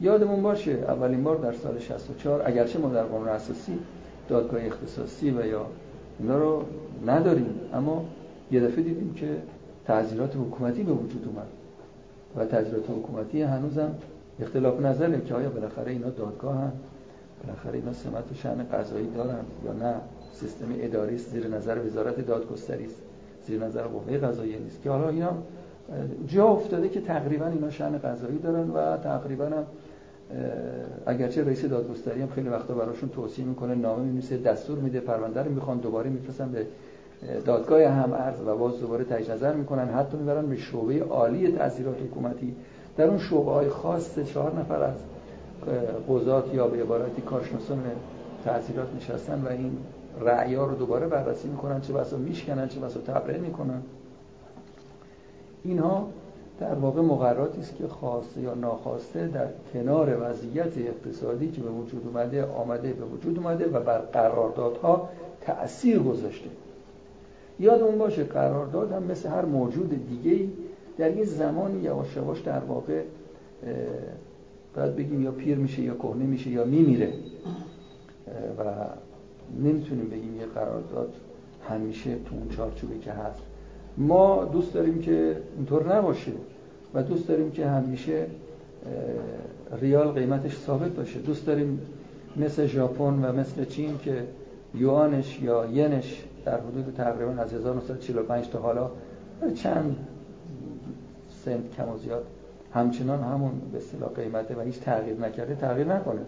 [0.00, 3.78] یادمون باشه اولین بار در سال 64 اگرچه ما در قانون اساسی
[4.28, 5.66] دادگاه اختصاصی و یا
[6.18, 6.62] اینا رو
[7.06, 8.04] نداریم اما
[8.50, 9.36] یه دفعه دیدیم که
[9.86, 11.46] تعذیرات حکومتی به وجود اومد.
[12.36, 13.94] و تعذیرات حکومتی هنوزم
[14.40, 16.72] اختلاف نظره که آیا بالاخره اینا دادگاه هم
[17.44, 19.94] بالاخره اینا سمت و شأن قضایی دارن یا نه.
[20.32, 23.02] سیستم اداری زیر نظر وزارت دادگستری است.
[23.46, 24.82] زیر نظر قوه قضاییه نیست.
[24.82, 25.32] که حالا اینا
[26.26, 29.64] جا افتاده که تقریبا اینا شأن قضایی دارن و تقریبا هم
[31.06, 35.50] اگرچه رئیس دادگستری هم خیلی وقتا براشون توصیه می‌کنه نامه میمیسه دستور میده پرونده رو
[35.50, 36.66] می‌خوان دوباره میفرستن به
[37.44, 39.88] دادگاه هم ارز و باز دوباره تجدید نظر می‌کنن.
[39.88, 42.54] حتی می‌برن به شعبه عالی تاثیرات حکومتی.
[42.96, 44.94] در اون شعبه های خاص چهار نفر از
[46.08, 47.78] قضات یا به عبارتی کارشناسان
[48.44, 49.76] تاثیرات نشستن و این
[50.20, 53.82] رعیا رو دوباره بررسی می‌کنن چه بسا میشکنن چه بسا تبرئه می‌کنن.
[55.64, 56.08] اینها
[56.60, 62.06] در واقع مقرراتی است که خواسته یا ناخواسته در کنار وضعیت اقتصادی که به وجود
[62.06, 65.08] اومده آمده به وجود اومده و بر قراردادها
[65.40, 66.50] تأثیر گذاشته.
[67.60, 70.48] یادمون باشه قرارداد هم مثل هر موجود دیگه
[70.98, 73.02] در یه زمانی یواش یواش در واقع
[74.76, 77.12] باید بگیم یا پیر میشه یا کهنه میشه یا میمیره.
[78.58, 78.62] و
[79.62, 81.14] نمی‌تونیم بگیم یه قرارداد
[81.68, 83.42] همیشه تو اون چارچوبی که هست.
[83.96, 86.32] ما دوست داریم که اینطور نباشه
[86.94, 88.26] و دوست داریم که همیشه
[89.80, 91.18] ریال قیمتش ثابت باشه.
[91.18, 91.80] دوست داریم
[92.36, 94.24] مثل ژاپن و مثل چین که
[94.74, 98.90] یوانش یا ینش در حدود تقریبا از 1945 تا حالا
[99.54, 99.96] چند
[101.44, 102.26] سنت کم و زیاد
[102.74, 106.20] همچنان همون به اصطلاح قیمته و هیچ تغییر نکرده تغییر نکنه.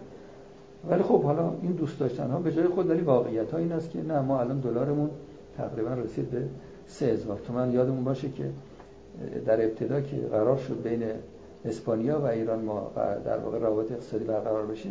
[0.90, 3.90] ولی خب حالا این دوست داشتن ها به جای خود ولی واقعیت ها این است
[3.90, 5.10] که نه ما الان دلارمون
[5.56, 6.42] تقریبا رسید به
[6.86, 7.72] 3000 تومان.
[7.72, 8.50] یادمون باشه که
[9.46, 11.02] در ابتدا که قرار شد بین
[11.64, 12.90] اسپانیا و ایران ما
[13.24, 14.90] در واقع روابط اقتصادی برقرار بشه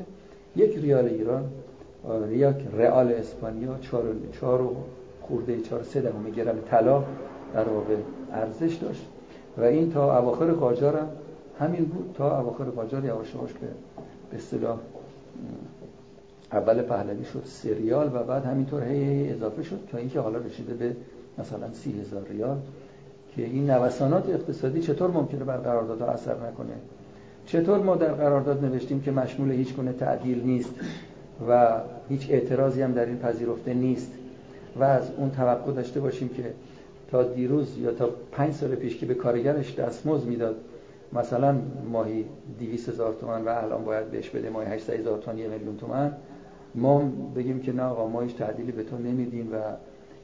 [0.56, 1.44] یک ریال ایران
[2.32, 4.76] یک رئال اسپانیا چهار, چهار و
[5.22, 7.04] خورده چهار سه دهم گرم طلا
[7.54, 7.96] در واقع
[8.32, 9.06] ارزش داشت.
[9.58, 11.08] و این تا اواخر قاجار هم
[11.60, 13.68] همین بود تا اواخر قاجار یواش یواش به
[14.32, 14.78] به اصطلاح
[16.52, 20.96] اول پهلوی شد سریال و بعد همینطور هی اضافه شد تا اینکه حالا رسیده به
[21.38, 22.58] مثلا سی هزار ریال
[23.36, 26.74] که این نوسانات اقتصادی چطور ممکنه بر قراردادها اثر نکنه؟
[27.46, 30.74] چطور ما در قرارداد نوشتیم که مشمول هیچ گونه تعدیل نیست
[31.50, 34.12] و هیچ اعتراضی هم در این پذیرفته نیست
[34.80, 36.44] و از اون توقع داشته باشیم که
[37.12, 40.56] تا دیروز یا تا پنج سال پیش که به کارگرش دستمزد می‌داد
[41.14, 41.56] مثلا
[41.92, 42.26] ماهی
[42.60, 46.12] 200 هزار تومن و الان باید بهش بده ماهی 800 هزار تومن یه میلیون تومن
[46.76, 49.56] ما بگیم که نه آقا ما هیچ تعدیلی به تو نمیدیم و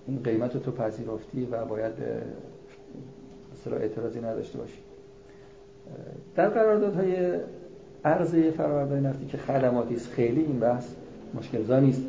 [0.08, 1.94] این قیمت رو تو پذیرفتی و باید
[3.54, 4.78] مثلا اعتراضی نداشته باشی.
[6.36, 7.40] در قراردادهای
[8.06, 10.88] عرضه فرآوردهای نفتی که خدماتی است خیلی این بحث
[11.34, 12.02] مشکل نیست.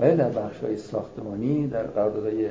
[0.00, 2.48] ولی در بخش های ساختمانی در قراردادهای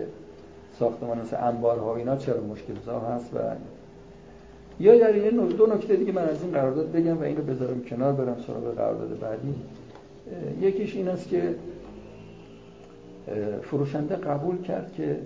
[0.79, 2.73] ساختمان مثل انبارها اینا چرا مشکل
[3.15, 3.37] هست؟ و
[4.79, 8.13] یا در این دو نکته دیگه من از این قرارداد بگم و اینو بذارم کنار
[8.13, 9.55] برم سراغ قرارداد بعدی.
[10.61, 11.55] یکیش این است که
[13.61, 15.17] فروشنده قبول کرد که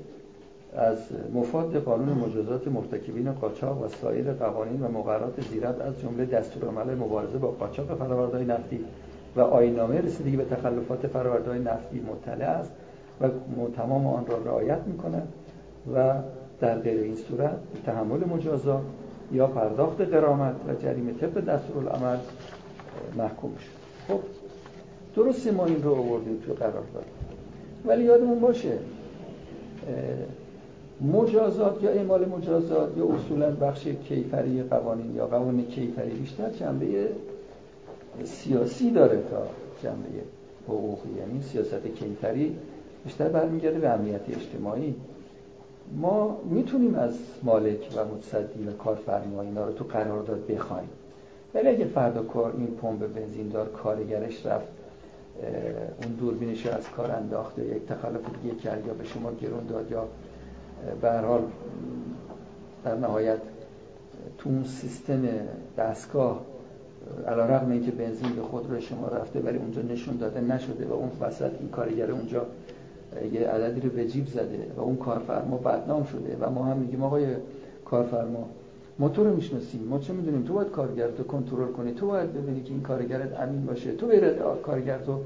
[0.75, 0.97] از
[1.33, 7.37] مفاد قانون مجازات مرتکبین قاچاق و سایر قوانین و مقررات زیرت از جمله دستورالعمل مبارزه
[7.37, 8.79] با قاچاق فرآوردهای نفتی
[9.35, 12.71] و آینامه رسیدگی به تخلفات فرآوردهای نفتی مطلع است
[13.21, 13.29] و
[13.75, 15.21] تمام آن را رعایت می‌کنه
[15.95, 16.13] و
[16.59, 18.81] در غیر این صورت تحمل مجازات
[19.31, 22.17] یا پرداخت قرامت و جریمه طبق دستورالعمل
[23.17, 24.19] محکوم شد خب
[25.15, 27.05] درسته ما این رو آوردیم تو قرارداد.
[27.85, 28.77] ولی یادمون باشه
[31.01, 37.09] مجازات یا اعمال مجازات یا اصولا بخش کیفری قوانین یا قوانین کیفری بیشتر جنبه
[38.23, 39.47] سیاسی داره تا
[39.83, 40.07] جنبه
[40.67, 41.09] حقوقی.
[41.19, 42.55] یعنی سیاست کیفری
[43.05, 44.95] بیشتر برمیگرده به امنیت اجتماعی.
[46.01, 50.89] ما می‌تونیم از مالک و متصدی و کارفرما اینا رو تو قرارداد بخوایم.
[51.53, 54.67] ولی اگه فردا کار این پمپ بنزیندار کارگرش رفت
[56.03, 60.07] اون دوربینش از کار انداخته یک تخلف دیگه کرد یا به شما گرون داد یا
[61.01, 61.41] به حال
[62.85, 63.39] در نهایت
[64.37, 65.21] تو اون سیستم
[65.77, 66.41] دستگاه
[67.27, 70.93] علا رقم اینکه بنزین به خود رو شما رفته ولی اونجا نشون داده نشده و
[70.93, 72.45] اون وسط این کارگر اونجا
[73.33, 77.03] یه عددی رو به جیب زده و اون کارفرما بدنام شده و ما هم میگیم
[77.03, 77.25] آقای
[77.85, 78.49] کارفرما
[78.99, 79.83] ما تو رو می‌شناسیم.
[79.83, 81.93] ما چه می‌دونیم؟ تو باید کارگرد رو کنترل کنی.
[81.93, 83.91] تو باید ببینی که این کارگرت امین باشه.
[83.91, 85.21] تو باید کارگرد رو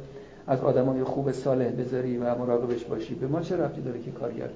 [0.47, 3.15] از آدمای خوب صالح بذاری و مراقبش باشی.
[3.15, 4.49] به ما چه رفتی داره که کارگر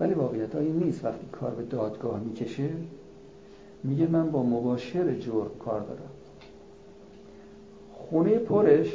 [0.00, 1.04] ولی واقعیت این نیست.
[1.04, 2.68] وقتی کار به دادگاه می‌کشه
[3.84, 6.10] میگه من با مباشر جرم کار دارم.
[7.92, 8.88] خونه پرش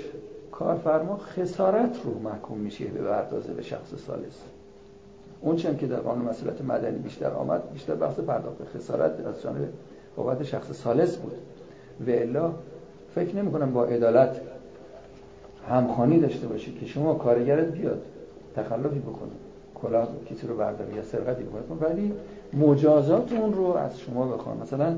[0.51, 2.85] کارفرما خسارت رو محکوم میشه.
[2.85, 4.41] به بردازه به شخص سالس.
[5.41, 9.69] اون چند که در قانون مسئولیت مدنی بیشتر آمد بیشتر بحث پرداخت خسارت از جانب
[10.15, 11.33] بابت شخص سالس بود.
[12.07, 12.51] و الا
[13.15, 14.41] فکر نمی کنم با عدالت
[15.69, 18.01] همخانی داشته باشید که شما کارگرت بیاد
[18.55, 19.31] تخلفی بکنه
[19.75, 21.89] کلاه کسی رو برداره یا سرقتی بکنه.
[21.89, 22.13] ولی
[22.53, 24.97] مجازات اون رو از شما بخوان مثلا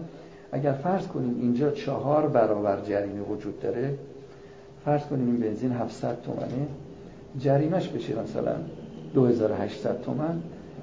[0.52, 3.93] اگر فرض کنیم اینجا چهار برابر جریمه وجود داره
[4.86, 6.67] فرض کنیم این بنزین 700 تومنه
[7.39, 8.56] جریمش بشه مثلا؟
[9.13, 10.41] 2800 تومن.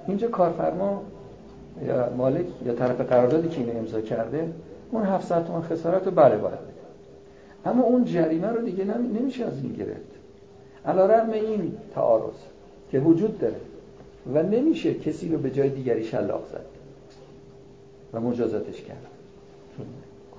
[0.09, 1.03] اینجا کارفرما
[1.87, 4.49] یا مالک یا طرف قراردادی که اینو امضا کرده
[4.91, 6.77] اون 700 تومان خسارت رو بله باید
[7.65, 10.11] اما اون جریمه رو دیگه نمیشه از این گرفت.
[10.87, 12.35] علا رقم این تعارض
[12.91, 13.61] که وجود داره
[14.35, 16.67] و نمیشه کسی رو به جای دیگری شلاق زد
[18.12, 19.07] و مجازاتش کرد.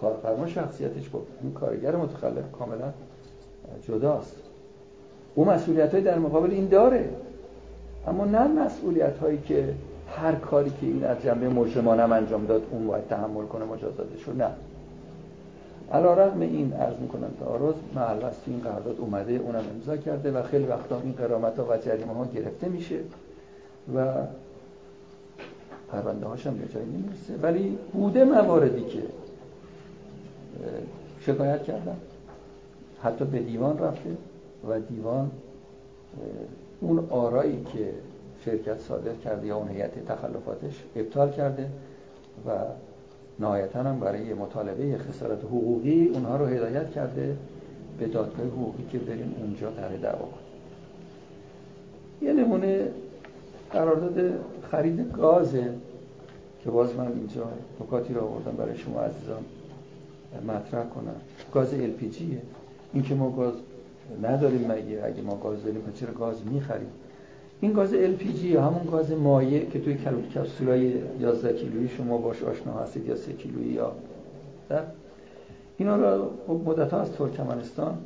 [0.01, 2.93] کارفرما شخصیتش با این کارگر متخلف کاملا
[3.87, 4.35] جداست.
[5.35, 7.09] او مسئولیت های در مقابل این داره.
[8.07, 9.73] اما نه مسئولیت هایی که
[10.15, 14.49] هر کاری که این از جنبه مجرمانه انجام داد اون باید تحمل کنه مجازاتش نه.
[15.91, 20.43] علا رقم این عرض می‌کنم تعارض محل است این قرارداد اومده اونم امضا کرده و
[20.43, 22.99] خیلی وقتا این قرامت ها و جریمه ها گرفته میشه
[23.95, 24.13] و
[25.91, 27.33] پرونده هاشم به جایی نمی‌رسه.
[27.41, 29.01] ولی بوده مواردی که
[31.19, 31.97] شکایت کردم.
[33.03, 34.09] حتی به دیوان رفته
[34.69, 35.31] و دیوان
[36.81, 37.89] اون آرایی که
[38.45, 41.69] شرکت صادر کرده یا اون هیئت تخلفاتش ابطال کرده
[42.47, 42.51] و
[43.39, 47.37] نهایتا هم برای مطالبه خسارت حقوقی اونها رو هدایت کرده
[47.99, 50.47] به دادگاه حقوقی که بریم اونجا در دعوا کنیم.
[52.21, 52.87] یه نمونه
[53.71, 54.31] قرارداد
[54.71, 55.69] خرید گازه
[56.63, 57.47] که باز من اینجا
[57.81, 59.45] نکاتی رو آوردم برای شما عزیزان
[60.47, 61.15] مطرح کنم.
[61.53, 62.21] گاز LPG
[62.93, 63.53] این که ما گاز
[64.23, 66.89] نداریم مگه؟ اگه ما گاز داریم چرا گاز می‌خریم؟
[67.61, 69.95] این گاز LPG همون گاز مایع که توی
[70.35, 73.91] کپسولای 11 کیلویی شما باش آشنا هستید یا 3 کیلویی یا
[74.69, 74.81] در
[75.77, 76.31] اینا رو
[76.65, 77.97] مدت ها از ترکمنستان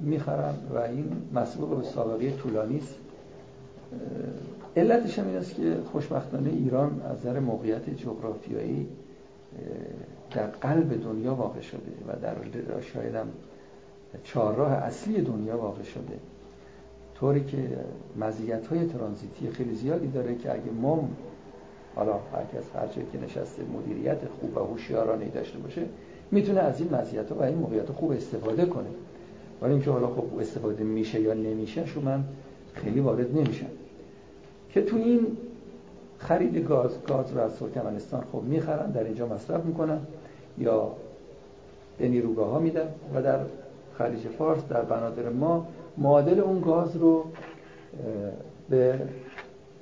[0.00, 2.94] می‌خرن و این مسبوق به سابقه طولانی است.
[4.76, 8.88] علتش هم است که خوشبختانه ایران از نظر موقعیت جغرافیایی
[10.34, 12.34] در قلب دنیا واقع شده و در
[12.80, 13.26] شاید هم
[14.24, 16.18] چهارراه اصلی دنیا واقع شده.
[17.14, 17.58] طوری که
[18.16, 21.08] مزیت های ترانزیتی خیلی زیادی داره که اگه ما
[21.94, 25.82] حالا هر کس هر که نشسته مدیریت خوب و هوشیارانه داشته باشه
[26.30, 28.88] می‌تونه از این مزیت ها و این موقعیت خوب استفاده کنه.
[29.62, 32.24] ولی اینکه حالا خب استفاده میشه یا نمیشه شو من
[32.74, 33.66] خیلی وارد نمیشم
[34.70, 35.26] که تو این
[36.18, 39.98] خرید گاز گاز رو از ترکمنستان خب می‌خرن در اینجا مصرف می‌کنن
[40.58, 40.92] یا
[41.98, 43.38] به نیروگاه ها میدن و در
[44.00, 45.66] خلیج فارس در بنادر ما
[45.98, 47.24] معادل اون گاز رو
[48.70, 48.98] به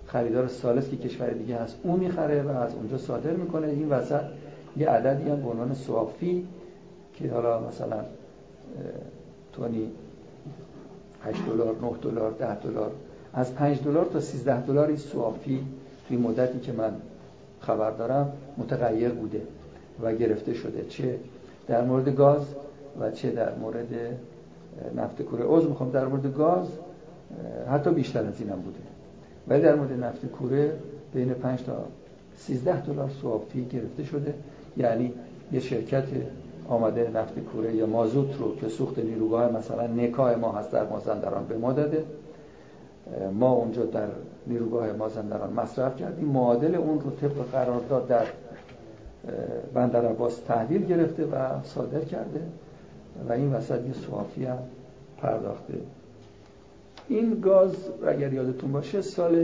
[0.06, 3.66] خریدار سالس که کشور دیگه هست اون می‌خره و از اونجا صادر می‌کنه.
[3.66, 4.20] این وسط
[4.76, 6.46] یه عددی هم به عنوان سوافی
[7.14, 8.04] که حالا مثلا
[9.52, 9.90] تونی
[11.24, 12.90] 8 دلار 9 دلار 10 دلار
[13.34, 15.66] از 5 دلار تا 13 دلار این سوافی
[16.08, 16.92] توی مدتی که من
[17.60, 19.42] خبر دارم متغیر بوده
[20.02, 20.84] و گرفته شده.
[20.88, 21.18] چه؟
[21.68, 22.42] در مورد گاز
[23.00, 23.94] و چه در مورد
[24.96, 25.44] نفت کوره.
[25.44, 26.66] عضو می‌خوام در مورد گاز
[27.70, 28.78] حتی بیشتر از اینم بوده.
[29.48, 30.72] ولی در مورد نفت کوره
[31.14, 31.84] بین 5 تا
[32.36, 34.34] 13 دلار سوافی گرفته شده.
[34.76, 35.12] یعنی
[35.52, 36.04] یه شرکت
[36.68, 41.44] آمده نفت کوره یا مازوت رو که سوخت نیروگاه مثلا نکای ما هست در مازندران
[41.44, 42.04] به ما داده.
[43.32, 44.08] ما اونجا در
[44.46, 46.24] نیروگاه مازندران مصرف کردیم.
[46.24, 48.26] معادل اون رو طبق قرارداد در
[49.74, 52.40] بندر عباس تحویل گرفته و صادر کرده.
[53.28, 54.58] و این وسط یه سوافی هم
[55.18, 55.74] پرداخته.
[57.08, 57.74] این گاز
[58.08, 59.34] اگر یادتون باشه سال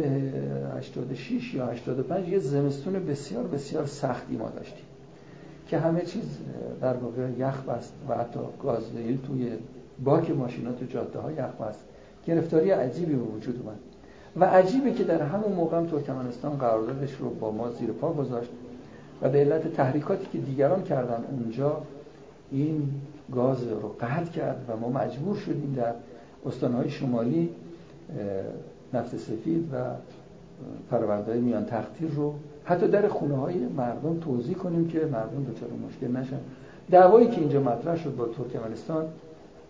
[0.78, 4.84] 86 یا 85 یه زمستون بسیار بسیار سختی ما داشتیم
[5.68, 6.38] که همه چیز
[6.80, 9.52] در واقع یخ بست و حتی گازوئیل توی
[10.04, 11.84] باک ماشینات و جاده ها یخ بست.
[12.26, 13.78] گرفتاری عجیبی به وجود اومد.
[14.36, 18.50] و عجیبه که در همون موقع هم ترکمنستان قراردادش رو با ما زیر پا گذاشت
[19.22, 21.82] و به علت تحریکاتی که دیگران کردن اونجا
[22.50, 22.88] این
[23.32, 25.92] گاز رو قطع کرد و ما مجبور شدیم در
[26.46, 27.50] استانهای شمالی
[28.94, 29.76] نفت سفید و
[30.90, 36.16] فرورده میان تختیر رو حتی در خونه های مردم توضیح کنیم که مردم دچار مشکل
[36.16, 36.38] نشن.
[36.90, 39.04] دعوایی که اینجا مطرح شد با ترکمنستان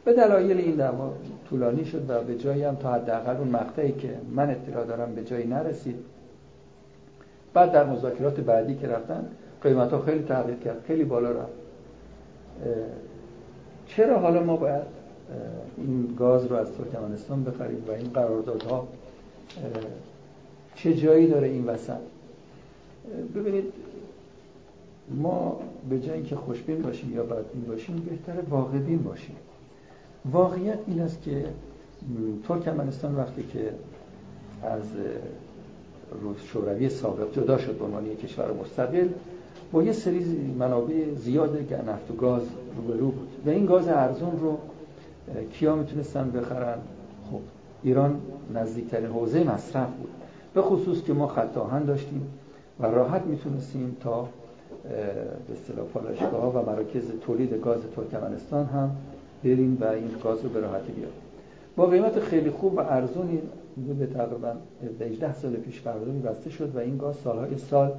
[0.05, 1.13] به دلایل این دعوا
[1.51, 5.25] طولانی شد و به جایی هم تا حداقل اون مقطعی که من اطلاع دارم به
[5.25, 5.97] جایی نرسید.
[7.55, 9.27] بعد در مذاکرات بعدی که رفتن
[9.63, 11.64] قیمت ها خیلی تغییر کرد خیلی بالا رفت.
[13.87, 14.83] چرا حالا ما باید
[15.77, 18.89] این گاز رو از ترکمنستان بخریم و این قراردادها
[20.75, 22.01] چه جایی داره این وسط؟
[23.35, 23.73] ببینید
[25.11, 29.37] ما به جایی که خوشبین باشیم یا بدبین باشیم بهتر واقعبین باشیم.
[30.33, 31.45] واقعیت این است که
[32.49, 33.71] ترکمنستان وقتی که
[34.63, 34.83] از
[36.53, 39.09] شوروی سابق جدا شد به عنوان کشور مستقل
[39.75, 40.25] با یه سری
[40.59, 42.43] منابع زیاد نفت و گاز
[42.77, 43.29] روبرو بود.
[43.47, 44.59] و این گاز ارزون رو
[45.53, 46.79] کیا می‌تونستن بخرن؟
[47.31, 47.41] خب
[47.83, 48.21] ایران
[48.55, 50.11] نزدیکترین حوزه مصرف بود.
[50.55, 52.27] به خصوص که ما خط آهن داشتیم
[52.81, 54.29] و راحت می‌تونستیم تا
[54.83, 58.91] به اصطلاح پالایشگاه ها و مراکز تولید گاز ترکمنستان هم
[59.45, 61.19] بریم و این گاز رو به راحتی بیاریم.
[61.77, 63.39] با قیمت خیلی خوب و ارزونی
[63.99, 64.53] به تقریبا
[65.01, 67.93] 18 سال پیش قراردادی بسته شد و این گاز سالهای سال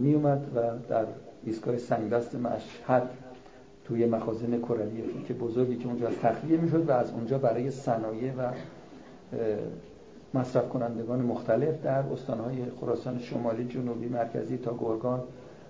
[0.00, 1.04] می اومد و در
[1.44, 3.10] ایستگاه سنگدست مشهد
[3.84, 8.50] توی مخازن کروی که بزرگی که اونجا تخلیه می‌شد و از اونجا برای صنایع و
[10.34, 15.22] مصرف کنندگان مختلف در استانهای خراسان شمالی جنوبی مرکزی تا گرگان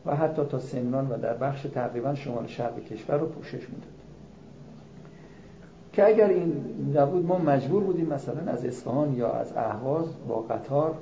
[0.07, 3.95] و حتی تا سمنان و در بخش تقریبا شمال شرق کشور رو پوشش می‌داد.
[5.93, 6.53] که اگر این
[6.97, 10.95] نبود ما مجبور بودیم مثلا از اصفهان یا از اهواز با قطار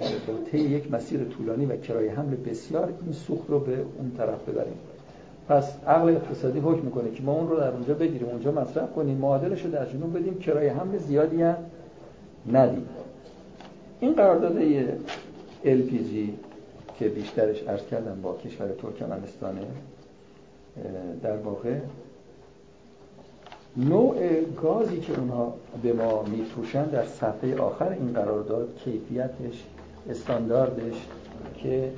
[0.00, 4.48] با طی یک مسیر طولانی و کرایه حمل بسیار این سوخت رو به اون طرف
[4.48, 4.78] ببریم.
[5.48, 9.16] پس عقل اقتصادی حکم می‌کنه که ما اون رو در اونجا بگیریم اونجا مصرف کنیم
[9.16, 11.56] معادلش رو در جنوب بدیم کرایه حمل زیادی هم
[12.52, 12.88] ندیم.
[14.00, 14.56] این قرارداد
[15.64, 16.30] LPG
[16.98, 19.60] که بیشترش عرض کردم با کشور ترکمنستانه
[21.22, 21.74] در واقع
[23.76, 29.64] نوع گازی که اونها به ما میفروشن در صفحه آخر این قرارداد کیفیتش
[30.10, 31.06] استانداردش
[31.62, 31.90] که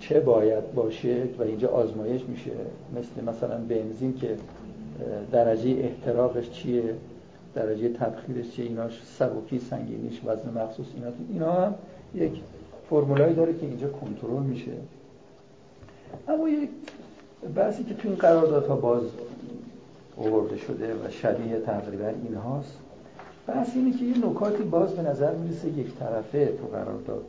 [0.00, 2.50] چه باید باشه و اینجا آزمایش میشه.
[2.96, 4.36] مثل مثلا بنزین که
[5.32, 6.94] درجه احتراقش چیه
[7.54, 11.74] درجه تبخیرش چیه ایناش سبکی سنگینیش وزن مخصوص اینا اینا هم
[12.14, 12.32] یک
[12.90, 14.72] فرمولایی داره که اینجا کنترل میشه.
[16.28, 16.68] اما یک
[17.54, 19.02] بحثی که تو این قراردادها باز
[20.18, 22.78] آورده شده و شبیه تقریبا این هاست
[23.46, 27.24] بحث اینه که یه نکاتی باز به نظر می‌رسه یک طرفه تو قرارداد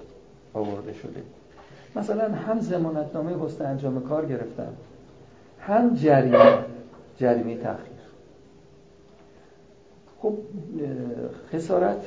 [0.54, 1.22] آورده شده.
[1.96, 4.74] مثلا هم زمانتنامه حسن انجام کار گرفتن
[5.60, 6.58] هم جریمه
[7.18, 7.96] جریمه تأخیر
[10.22, 10.34] خب
[11.54, 12.02] خسارت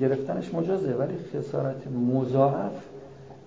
[0.00, 2.72] گرفتنش مجازه ولی خسارت مضاعف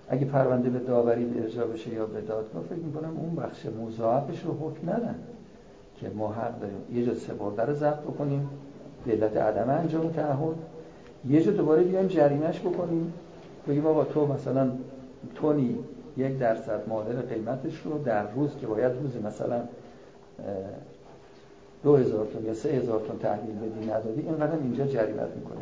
[0.10, 4.54] اگه پرونده به داوری ارجا بشه یا به دادگاه فکر می‌کنم اون بخش مضاعفش رو
[4.54, 5.16] حکم ندن
[5.96, 8.50] که ما حق داریم یه جا سپرده رو ضبط بکنیم.
[9.06, 10.56] به علت عدم انجام تعهد.
[11.30, 13.14] یه جا دوباره بیایم جریمش بکنیم.
[13.68, 14.72] بگیم آقا تو مثلا
[15.36, 15.78] تونی
[16.18, 19.62] یک درصد معادل قیمتش رو در روز که باید روزی مثلا
[21.84, 25.62] دو هزار تون یا سه هزار تون تحویل بدی ندادی اینقدر اینجا جریمت می‌کنه.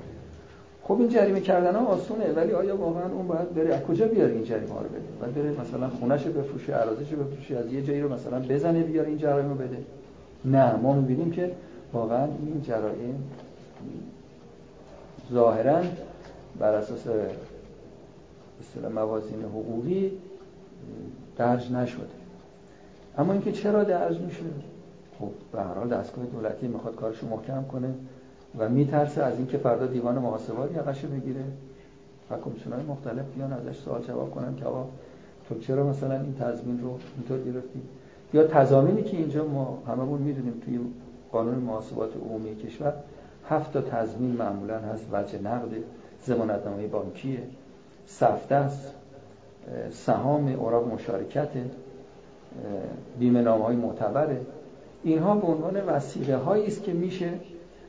[0.83, 4.33] خب این جریمه کردن ها آسونه ولی آیا واقعا اون باید بره؟ از کجا بیاره
[4.33, 7.73] این جریمه ها رو بده؟ باید بره مثلا خونش رو بفروشه عراضش رو بفروشه از
[7.73, 9.77] یه جایی رو مثلا بزنه بیاره این جرایم رو بده؟
[10.45, 11.51] نه ما می‌بینیم که
[11.93, 13.23] واقعا این جرایم
[15.31, 15.81] ظاهرا
[16.59, 17.07] بر اساس
[18.61, 20.11] اصطلاح موازین حقوقی
[21.37, 22.07] درج نشده.
[23.17, 24.43] اما اینکه چرا درج میشه؟
[25.19, 27.93] خب به هر حال دستگاه دولتی می‌خواد کارشو محکم کنه
[28.57, 31.43] و میترسه از اینکه فردا دیوان محاسبات یقشو بگیره.
[32.31, 34.85] و کمیسیون های مختلف بیان ازش سوال جواب کنن که آقا
[35.49, 37.81] تو چرا مثلا این تضمین رو اینطور گرفتی؟
[38.33, 40.79] یا تضامینی که اینجا ما هممون می‌دونیم توی
[41.31, 42.93] قانون محاسبات عمومی کشور
[43.49, 45.05] هفت تا تضمین معمولا هست.
[45.11, 45.71] وجه نقد
[46.21, 47.43] زمانتنامه بانکیه
[48.05, 48.93] سفته است
[49.91, 51.49] سهام اوراق مشارکت
[53.19, 54.41] بیمه نامه های معتبره
[55.03, 57.33] اینها به عنوان وسیله هایی است که میشه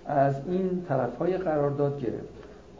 [0.07, 2.29] از این طرف های قرارداد گرفت.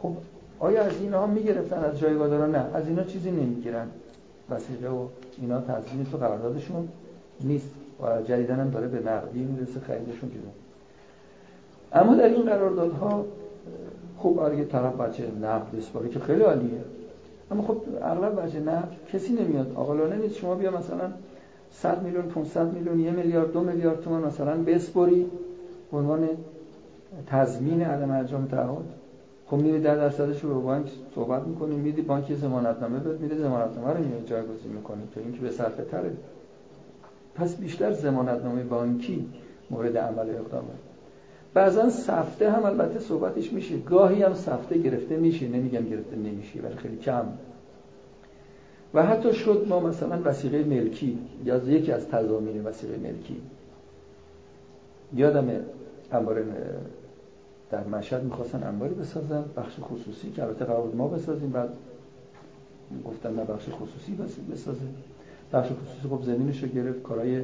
[0.01, 0.13] خب
[0.59, 2.65] آیا از اینها می‌گرفتن؟ از جایگاه نه.
[2.73, 3.87] از اینا چیزی نمی‌گیرن.
[4.49, 5.07] وسیله و
[5.41, 6.87] اینا تضمین تو قراردادشون
[7.41, 7.71] نیست.
[8.03, 10.49] و جدیدن هم داره به نقدی می‌رسه خریدشون جدا
[11.93, 13.25] اما در این قراردادها
[14.17, 16.81] خب آره یه طرف بچه نقد بسپاره که خیلی عالیه.
[17.51, 19.71] اما خب اغلب بچه نقد کسی نمیاد.
[19.75, 21.11] آقلانه نیست شما بیا مثلا
[21.71, 25.25] 100 میلیون 500 میلیون یه میلیارد دو میلیارد تومان مثلا بسپری
[25.91, 26.29] به عنوان
[27.27, 28.85] تضمین عدم انجام تعهد.
[29.47, 33.93] خب میری در درصدش رو به بانک صحبت می‌کنی میدی بانک ضمانتنامه بده میده ضمانتنامه
[33.93, 35.01] رو میاد جایگزین می‌کنی.
[35.13, 36.11] تو اینکه به صرفه تره.
[37.35, 39.29] پس بیشتر زمانتنامه بانکی
[39.69, 40.73] مورد عمل اقدامه
[41.53, 43.77] بعضا سفته هم البته صحبتش میشه.
[43.77, 45.47] گاهی هم سفته گرفته میشه.
[45.47, 47.25] نمیگم گرفته نمیشه ولی خیلی کم.
[48.93, 53.41] و حتی شد ما مثلا وسیقه ملکی یا یکی از تضامین وسیقه ملکی.
[55.15, 55.49] یادم
[56.11, 56.43] انبار
[57.71, 61.69] در مشهد می‌خواستن انباری بسازن بخش خصوصی که البته قرار ما بسازیم بعد
[63.05, 64.17] گفتن نه بخش خصوصی
[64.51, 64.95] بسازیم.
[65.53, 67.41] بخش خصوصی خب زمینش رو گرفت کارهای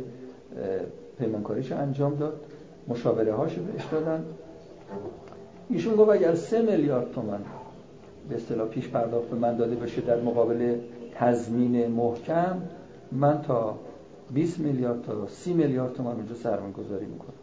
[1.19, 2.39] پیمانکاریش انجام داد
[2.87, 4.25] مشاوره هاشو بهش دادن.
[5.69, 7.39] ایشون گفت اگر سه میلیارد تومن
[8.29, 10.77] به اصطلاح پیش پرداخت به من داده بشه در مقابل
[11.15, 12.61] تضمین محکم
[13.11, 13.75] من تا
[14.33, 17.33] 20 میلیارد تا 30 میلیارد تومن اونجا سرمایه گذاری می‌کنم.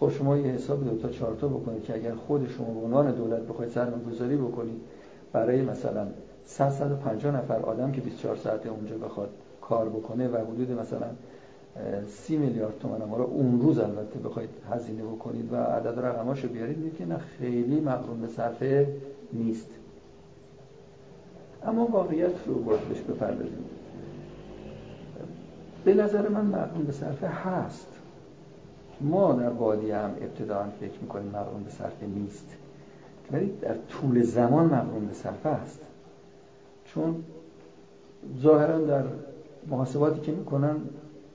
[0.00, 3.12] خب شما یه حساب دو تا چهار تا بکنید که اگر خود شما به عنوان
[3.12, 4.80] دولت بخواید سرمایه گذاری بکنید
[5.32, 6.06] برای مثلا
[6.44, 9.30] 100 150 نفر آدم که 24 ساعته اونجا بخواد
[9.70, 11.06] کار بکنه و حدود مثلا
[12.08, 16.78] 30 میلیارد تومان ما رو اون روز البته بخواید هزینه بکنید و عدد رقماشو بیارید
[16.78, 18.88] میگه نه خیلی مقرون به صرفه
[19.32, 19.70] نیست.
[21.64, 23.64] اما واقعیت رو باید بهش بپردازیم.
[25.84, 27.88] به نظر من مقرون به صرفه هست.
[29.00, 32.46] ما در بادی هم ابتداعا فکر می‌کنیم مقرون به صرفه نیست.
[33.32, 35.80] ولی در طول زمان مقرون به صرفه است
[36.84, 37.24] چون
[38.42, 39.04] ظاهرا در
[39.68, 40.76] محاسباتی که می‌کنن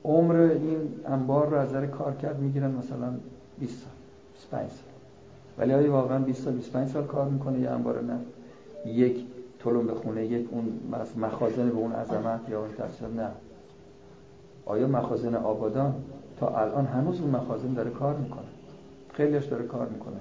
[0.04, 3.12] عمر این انبار رو از نظر کار کرد می‌گیرن مثلا
[3.58, 3.90] 20 سال
[4.34, 4.78] 25 سال.
[5.58, 8.18] ولی آیا واقعا 20 سال 25 سال کار می‌کنه یه انبار نه؟
[8.86, 9.24] یک
[9.58, 10.80] طلم به خونه یک اون
[11.16, 13.28] مخازن به اون عظمت یا اون تفسیر؟ نه.
[14.66, 15.94] آیا مخازن آبادان
[16.40, 18.46] تا الان هنوز اون مخازن داره کار می‌کنه؟
[19.12, 20.16] خیلیش داره کار می‌کنه.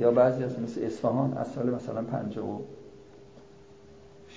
[0.00, 2.38] یا بعضی از مثل اصفهان از سال مثلا 56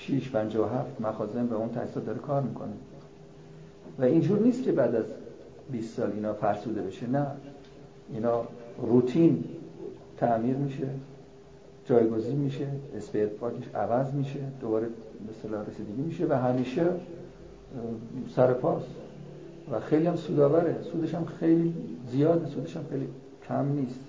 [0.06, 2.74] 57 مخازن به اون تاسیسات داره کار می‌کنه.
[4.00, 5.06] و اینجور نیست که بعد از
[5.72, 7.08] 20 سال اینا فرسوده بشه.
[7.08, 7.28] نه.
[8.14, 8.44] اینا
[8.82, 9.44] روتین
[10.18, 10.88] تعمیر میشه
[11.86, 12.68] جایگزین میشه
[12.98, 14.88] اسپیت پاکش عوض میشه دوباره
[15.30, 16.86] مثلا رسیدگی میشه و همیشه
[18.36, 18.84] سر پاس
[19.72, 21.74] و خیلی هم سوداوره سودش هم خیلی
[22.12, 22.48] زیاده.
[22.50, 23.08] سودش هم خیلی
[23.48, 24.00] کم نیست.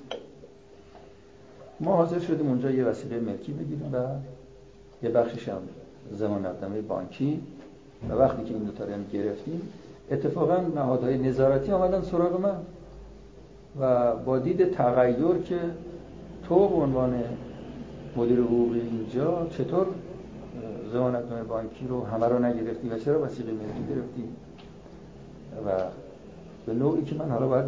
[1.80, 4.06] ما حاضر شدیم اونجا یه وسیله ملکی بگیریم و
[5.02, 5.60] یه بخشش هم
[6.12, 7.40] زمانتنامه بانکی
[8.10, 9.62] و وقتی که این دو هم گرفتیم
[10.10, 12.56] اتفاقا نهادهای نظارتی آمدن سراغ من
[13.80, 15.58] و با دید تغییر که
[16.48, 17.14] تو به عنوان
[18.16, 19.86] مدیر حقوقی اینجا چطور
[20.92, 24.24] زمانتنامه بانکی رو همه رو نگرفتی و چرا وسیقه ملی گرفتی؟
[25.66, 25.70] و
[26.66, 27.64] به نوعی که من حالا باید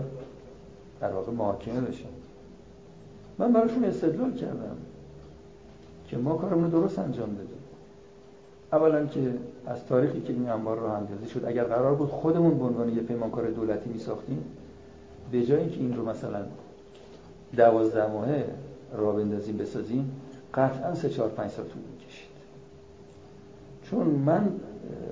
[1.01, 2.09] در واقع محاکمه بشم.
[3.39, 4.77] من براشون استدلال کردم
[6.09, 7.60] که ما کارمون درست انجام دادیم.
[8.73, 9.35] اولا که
[9.67, 13.03] از تاریخی که این انبار رو همجازی شد اگر قرار بود خودمون به عنوان یه
[13.03, 14.45] پیمانکار دولتی می ساختیم
[15.33, 16.45] به جای اینکه این رو مثلا
[17.57, 18.45] دوازده ماهه
[18.93, 20.11] را بندازیم بسازیم
[20.55, 22.31] قطعا سه چهار پنج سال طول می‌کشید.
[23.83, 24.49] چون من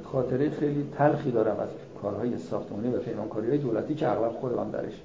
[0.05, 1.69] خاطره خیلی تلخی دارم از
[2.03, 5.03] کارهای ساختمانی و پیمانکاری های دولتی که اغلب خودم درش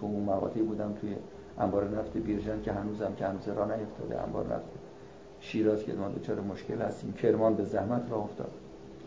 [0.00, 1.14] تو اون مقاطعی بودم توی
[1.58, 4.83] انبار نفت بیرجن که هنوزم که هنوز را نیفتاده انبار نفت
[5.44, 8.50] شیراز که ما دچار مشکل هستیم کرمان به زحمت راه افتاد.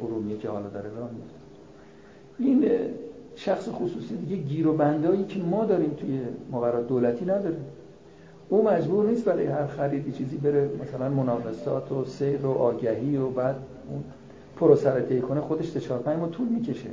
[0.03, 1.37] ارومیه که حالا داره راه میفته
[2.39, 2.69] این
[3.35, 6.19] شخص خصوصی دیگه گیر و بندایی که ما داریم توی
[6.51, 7.57] مقررات دولتی نداره
[8.49, 13.29] او مجبور نیست برای هر خریدی چیزی بره مثلا مناقصات و سیر و آگهی و
[13.29, 13.55] بعد
[13.89, 14.03] اون
[14.55, 16.89] پروسه رو طی کنه خودش 4 5 ما طول می‌کشه.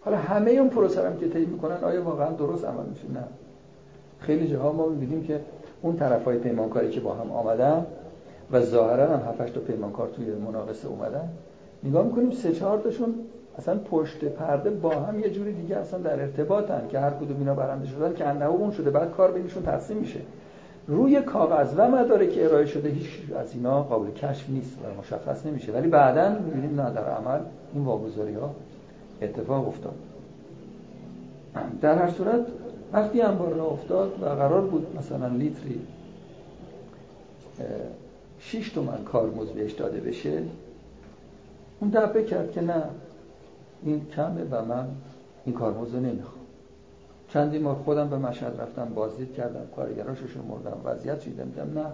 [0.00, 3.24] حالا همه اون پروسه هم که طی می‌کنن آیا واقعا درست عمل میشه؟ نه.
[4.20, 5.40] خیلی جاها ما می‌بینیم که
[5.86, 7.86] اون طرف های پیمانکاری که با هم آمدن
[8.52, 11.28] و ظاهرا هم 7 تا پیمانکار توی مناقصه اومدن
[11.84, 13.14] نگاه می‌کنیم سه چهار تاشون
[13.58, 17.54] اصلا پشت پرده با هم یه جوری دیگه اصلا در ارتباطن که هر کدوم اینا
[17.54, 20.20] برنده شدن که انده اون شده بعد کار بینشون تقسیم میشه.
[20.88, 23.08] روی کاغذ و مداره که ارائه شده هیچ
[23.40, 25.72] از اینا قابل کشف نیست و مشخص نمیشه.
[25.72, 27.40] ولی بعدا می‌بینیم نه در عمل
[27.74, 28.50] این واگذاری ها
[29.22, 29.94] اتفاق افتاد.
[31.80, 32.46] در هر صورت
[32.92, 35.80] وقتی انبار افتاد و قرار بود مثلا لیتری
[38.40, 40.42] 6 تومن کارمز بهش داده بشه
[41.80, 42.82] اون دبه کرد که نه
[43.82, 44.88] این کمه و من
[45.44, 46.36] این کارمز رو نمی‌خوام.
[47.28, 51.86] چندی ما خودم به مشهد رفتم بازدید کردم کارگراشو شمردم وضعیت شیدم دیدم نه.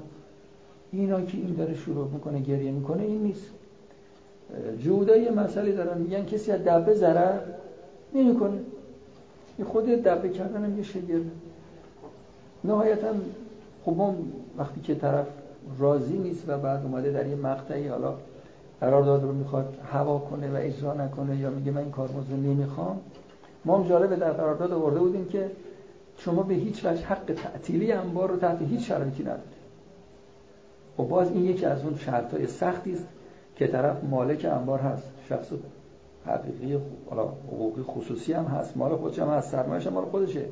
[0.92, 3.50] اینا که این داره شروع می‌کنه گریه می‌کنه این نیست.
[4.80, 7.40] جودا یه مسئله دارن میگن کسی از دبه ضرر
[8.14, 8.58] نمی‌کنه.
[9.58, 11.30] این خود دبه کردن هم یه شگرده.
[12.64, 13.08] نهایتا
[13.84, 14.14] خب ما
[14.58, 15.26] وقتی که طرف
[15.78, 18.14] راضی نیست و بعد اومده در یه مقطعی حالا
[18.80, 23.00] قرارداد رو می‌خواد هوا کنه و اجرا نکنه یا میگه من این کارمزد رو نمی‌خوام
[23.64, 25.50] ما هم جالبه در قرارداد آورده بودیم که
[26.16, 29.62] شما به هیچ وجه حق تعطیلی انبار رو تحت هیچ شرایطی ندارید.
[30.98, 33.06] و خب باز این یکی از اون شرطهای سختی است
[33.56, 35.46] که طرف مالک انبار هست شخص
[36.26, 36.78] حقیقی
[37.46, 40.44] حقوقی خصوصی هم هست مال خودش هم هست سرمایش هم مال خودشه.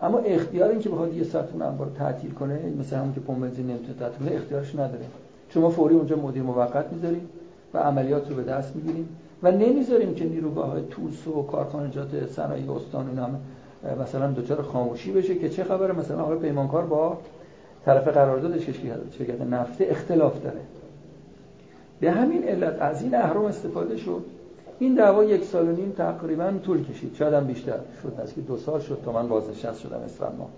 [0.00, 3.66] اما اختیار این که بخواد یه ساعت انبار تعطیل کنه مثل همون که پمپ بنزین
[3.66, 5.04] نمی‌تونه تعطیل اختیارش نداره.
[5.48, 7.28] شما فوری اونجا مدیر موقت می‌ذاریم
[7.74, 9.08] و عملیات رو به دست می‌گیریم
[9.42, 13.28] و نمی‌ذاریم که نیروگاه های توس و کارخانجات صنایع استان اینا
[14.02, 17.18] مثلا دچار خاموشی بشه که چه خبره؟ مثلا آقای پیمانکار با
[17.84, 20.60] طرف قرارداد شرکت نفته اختلاف داره.
[22.00, 24.22] به همین علت از این اهرام استفاده شد
[24.82, 27.14] این دعوا یک سال و نیم تقریبا طول کشید.
[27.14, 30.50] شاید هم بیشتر شد از که دو سال شد تا من بازنشست شدم اسفند ما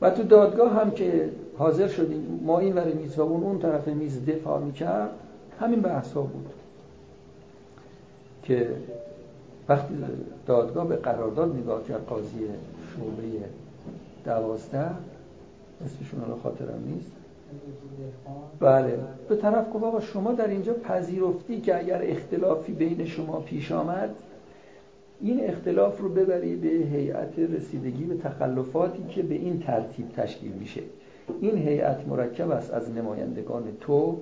[0.00, 3.88] و تو دادگاه هم که حاضر شدیم ما این ور میز و اون اون طرف
[3.88, 5.10] میز دفاع می‌کرد
[5.60, 6.46] همین بحث ها بود.
[8.42, 8.70] که
[9.68, 9.94] وقتی
[10.46, 12.38] دادگاه به قرارداد نگاه کرد قاضی
[12.94, 13.44] شعبه
[14.24, 14.90] دوازده
[15.86, 17.10] اسمشون رو خاطرم نیست.
[18.60, 18.98] بله.
[19.28, 24.14] به طرف گفت آقا شما در اینجا پذیرفتی که اگر اختلافی بین شما پیش آمد
[25.20, 30.80] این اختلاف رو ببری به هیئت رسیدگی به تخلفاتی که به این ترتیب تشکیل میشه.
[31.40, 34.16] این هیئت مرکب است از نمایندگان تو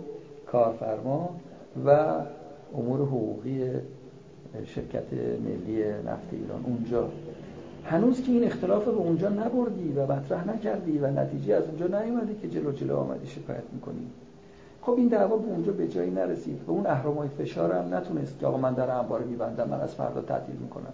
[0.46, 1.36] کارفرما
[1.86, 1.90] و
[2.74, 3.70] امور حقوقی
[4.64, 6.64] شرکت ملی نفت ایران.
[6.64, 7.08] اونجا
[7.84, 12.34] هنوز که این اختلاف به اونجا نبردی و مطرح نکردی و نتیجه از اونجا نیومده
[12.42, 14.06] که جلو جلو آمدی شکایت می‌کنی.
[14.82, 16.66] خب این دعوا به اونجا به جایی نرسید.
[16.66, 20.20] به اون اهرمای فشار هم نتونست که آقا من در انبار میبندم من از فردا
[20.20, 20.92] تعطیل می‌کنم.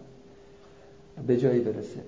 [1.27, 2.01] به جایی برسه.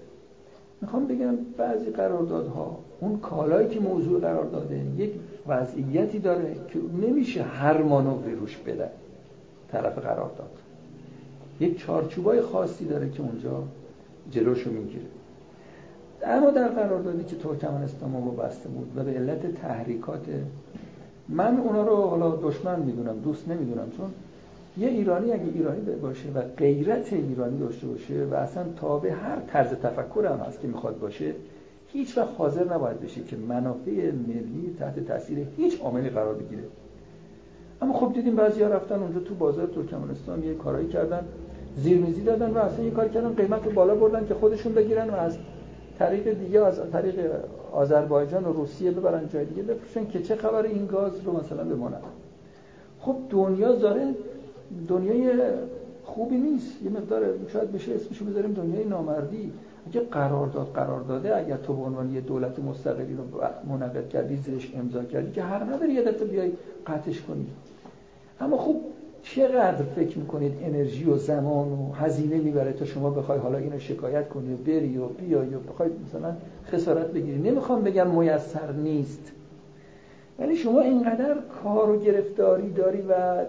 [0.80, 5.10] می‌خوام بگم بعضی قراردادها اون کالایی که موضوع قرار داده یک
[5.46, 8.88] وضعیتی داره که نمیشه هر مانوری روش بده
[9.72, 10.50] طرف قرارداد.
[11.60, 13.62] یک چارچوبای خاصی داره که اونجا
[14.30, 15.04] جلوشو می‌گیره.
[16.26, 20.26] اما در قراردادی که ترکمنستان ما بسته بود و به علت تحریکات
[21.28, 24.10] من اونا رو حالا دشمن می‌دونم دوست نمی‌دونم چون
[24.78, 29.68] یه ایرانی اگه ایرانی باشه و غیرت ایرانی داشته باشه و اصلا تابع هر طرز
[29.68, 31.34] تفکر هم هست که می‌خواد باشه
[31.88, 36.62] هیچ وقت حاضر نباید بشه که منافع ملی تحت تاثیر هیچ عاملی قرار بگیره.
[37.82, 41.24] اما خب دیدیم بعضیا رفتن اونجا تو بازار ترکمنستان یه کارایی کردن.
[41.76, 45.14] زیرمیزی دادن و اصلا یه کار کردن قیمت رو بالا بردن که خودشون بگیرن و
[45.14, 45.36] از
[45.98, 47.30] طریق دیگه از طریق
[47.72, 52.00] آذربایجان و روسیه ببرن جای دیگه بفروشن که چه خبر این گاز رو مثلا بمانن.
[53.00, 54.14] خب دنیا داره
[54.88, 55.32] دنیای
[56.04, 56.82] خوبی نیست.
[56.82, 59.52] یه مقدار شاید بشه اسمشو بذاریم دنیای نامردی.
[59.86, 63.40] اگه قرارداد قرار داده اگر تو به عنوان یه دولت مستقلی رو
[63.72, 66.52] منعقد کردی زیرش امضا کردی که هر نداری یه دفعه بیای
[66.86, 67.46] قطعش کنی.
[68.40, 68.76] اما خب
[69.22, 74.28] چقدر فکر می‌کنید انرژی و زمان و هزینه می‌بره تا شما بخوای حالا اینو شکایت
[74.28, 76.34] کنی و بری و بیای و بخوای مثلا
[76.66, 79.32] خسارت بگیری؟ نمی‌خوام بگم میسر نیست.
[80.38, 83.44] ولی شما اینقدر کار و گرفتاری داری و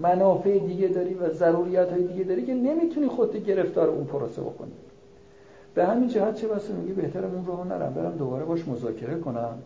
[0.00, 4.72] منافع دیگه داری و ضروریات های دیگه داری که نمی‌تونی خودت گرفتار اون پروسه بکنی.
[5.74, 9.58] به همین جهت چه بسه میگی بهترم اون رو نرم برم دوباره باش مذاکره کنم.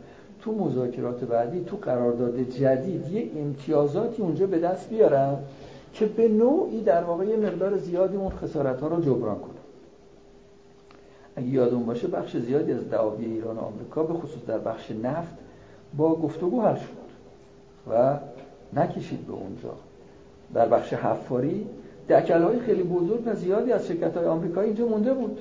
[0.45, 5.39] تو مذاکرات بعدی تو قرارداد جدید یه امتیازاتی اونجا به دست بیارم
[5.93, 9.51] که به نوعی در واقع یه مقدار زیادی اون خسارت ها رو جبران کنم
[11.37, 15.33] اگه یادون باشه بخش زیادی از دعاوی ایران و آمریکا به خصوص در بخش نفت
[15.97, 17.05] با گفتگو حل شد
[17.93, 18.19] و
[18.73, 19.75] نکشید به اونجا.
[20.55, 21.67] در بخش حفاری
[22.09, 25.39] دکل های خیلی بزرگ و زیادی از شرکت های آمریکایی اینجا مونده بود.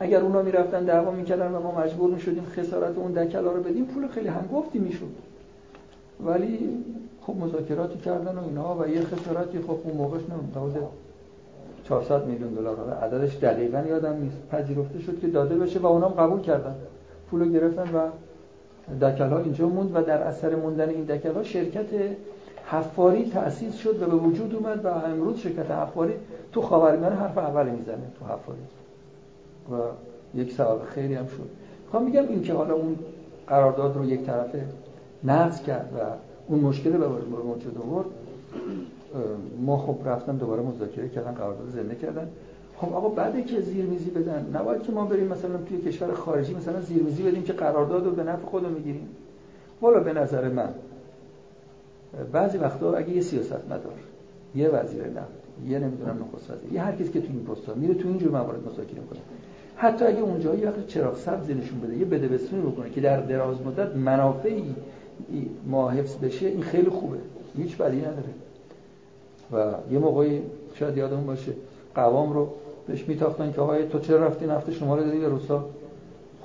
[0.00, 4.08] اگر اونا می‌رفتن دعوا می‌کردن و ما مجبور می‌شدیم خسارت اون دکلا رو بدیم پول
[4.08, 5.06] خیلی هنگفتی می‌شد.
[6.24, 6.84] ولی
[7.22, 10.88] خب مذاکراتی کردن و اینا و یه خسارتی خب اون موقعش حدود
[11.84, 12.90] 400 میلیون دلار.
[13.02, 14.36] عددش دقیقا یادم نیست.
[14.50, 16.74] پذیرفته شد که داده بشه و اونام قبول کردن.
[17.30, 18.08] پولو گرفتن و
[19.06, 21.86] دکل ها اینجا موند و در اثر موندن این دکل ها شرکت
[22.66, 26.12] حفاری تأسیس شد و به وجود اومد و امروز شرکت حفاری
[26.52, 28.58] تو خاورمیانه حرف اول می‌زنه تو حفاری.
[29.72, 29.74] و
[30.38, 31.48] یک سبب خیلی هم شد.
[31.84, 32.96] می‌خوام میگم این که حالا اون
[33.46, 34.64] قرارداد رو یک طرفه
[35.24, 35.98] نقض کرد و
[36.48, 38.06] اون مشکل به وجود آورد
[39.60, 42.28] ما خب رفتن دوباره مذاکره کردن قرارداد زنده کردن.
[42.76, 46.80] خب آقا بعد که زیرمیزی بدن نباید که ما بریم مثلا توی کشور خارجی مثلا
[46.80, 49.08] زیرمیزی بدیم که قرارداد رو به نفع خودمون می‌گیریم.
[49.82, 50.74] والا به نظر من
[52.32, 53.98] بعضی وقتا اگه یه سیاست مدار
[54.54, 57.94] یه وزیر نفت یه نمی‌دونم نخست وزیر یه هر کسی که تو این پستا میره
[57.94, 59.20] تو اینجور موارد مذاکره می‌کنه.
[59.76, 63.20] حتی اگه اونجا یه وقت چراغ سبز نشون بده یه بده بسونی بکنه که در
[63.20, 64.74] دراز مدت منافعی
[65.66, 67.16] ما حفظ بشه این خیلی خوبه.
[67.56, 68.34] هیچ بدی نداره.
[69.52, 70.42] و یه موقعی
[70.74, 71.52] شاید یادمون باشه
[71.94, 72.48] قوام رو
[72.86, 75.64] بهش میتاختن که آقای تو چرا رفتی؟ نفت شما رو دادی به روسا.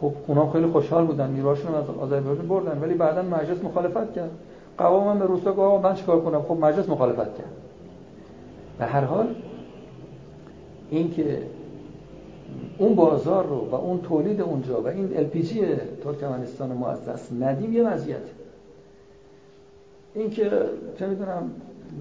[0.02, 1.30] خب اونا خیلی خوشحال بودن.
[1.30, 2.82] نیروهاشون از آذربایجان بردن.
[2.82, 4.32] ولی بعدا مجلس مخالفت کرد.
[4.78, 7.52] قوام هم به روسا گفت من چیکار کنم؟ خب مجلس مخالفت کرد.
[8.80, 9.28] به هر حال
[10.90, 11.38] اینکه
[12.78, 15.62] اون بازار رو و اون تولید اونجا و این الپیجی
[16.04, 18.18] ترکمنستان ما از دست ندیم یه مزیت
[20.14, 20.52] این که
[21.00, 21.52] چه می‌دونم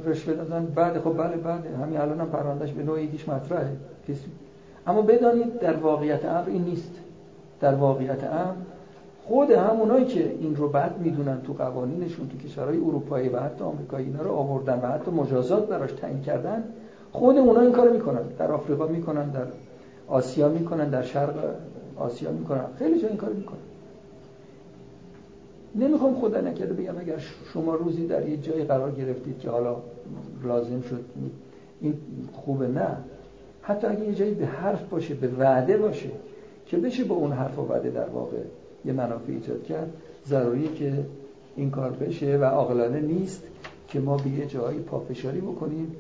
[0.05, 3.77] رشوه دادن بعد خب بله بعد همین الان هم پروندهش به نوعی دیش مطرحه.
[4.87, 6.95] اما بدانید در واقعیت امر این نیست.
[7.61, 8.55] در واقعیت امر
[9.27, 14.07] خود همونایی که این رو بد می‌دونن تو قوانینشون تو کشورهای اروپایی و حتی آمریکایی
[14.07, 16.65] اینا رو آوردن و حتی مجازات براش تعیین کردن
[17.13, 18.23] خود اونا این کارو می‌کنن.
[18.39, 19.47] در آفریقا می‌کنن در
[20.11, 21.35] آسیا می‌کنن در شرق
[21.97, 22.65] آسیا می‌کنن.
[22.79, 23.59] خیلی جا این کارو می‌کنن.
[25.75, 27.19] نمی‌خوام خدا نکرده بگم اگر
[27.53, 29.77] شما روزی در یه جایی قرار گرفتید که حالا
[30.45, 31.05] لازم شد
[31.81, 31.95] این
[32.33, 32.97] خوبه نه.
[33.63, 36.11] حتی اگه یه جایی به حرف باشه به وعده باشه
[36.67, 38.37] که بشه با اون حرف و وعده در واقع
[38.85, 39.93] یه منافع ایجاد کرد
[40.27, 41.05] ضروریه که
[41.57, 43.43] این کار بشه و عاقلانه نیست
[43.89, 45.97] که ما به یه جایی پافشاری بکنیم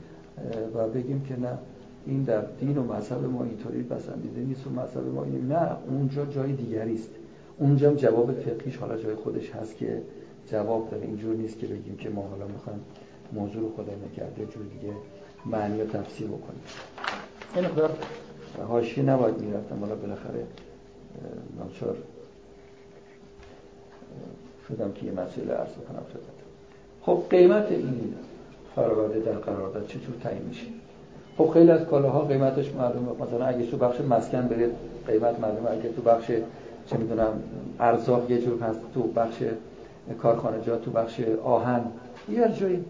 [0.75, 1.59] و بگیم که نه.
[2.07, 6.25] این در دین و مذهب ما اینطوری پسندیده نیست و مذهب ما این نه اونجا
[6.25, 7.11] جای دیگری است.
[7.59, 10.03] اونجا جواب فقهیش حالا جای خودش هست که
[10.47, 11.07] جواب داره.
[11.07, 12.81] اینجور نیست که بگیم که ما حالا می‌خوایم
[13.33, 14.95] موضوع رو خدا نکرده جور دیگه
[15.47, 16.63] معنی و تفسیر بکنیم.
[17.55, 17.91] این مقدار
[18.69, 20.47] حاشیه نباید می‌رفتم حالا بالاخره
[21.59, 21.97] ناچار
[24.69, 26.41] شدم که یه مسئله عرض کنم خدمت
[27.03, 28.15] خب قیمت این
[28.75, 30.67] فراورده در قرارداد چطور تعیین میشه؟
[31.41, 33.09] خب خیلی از کالاها قیمتش معلومه.
[33.21, 34.71] مثلا اگه تو بخش مسکن برید
[35.07, 35.71] قیمت معلومه.
[35.71, 36.27] اگه تو بخش
[36.87, 37.43] چه می‌دونم
[37.81, 39.43] ارزاق یه جور هست تو بخش
[40.23, 41.85] کارخانجات تو بخش آهن
[42.29, 42.85] یه جایی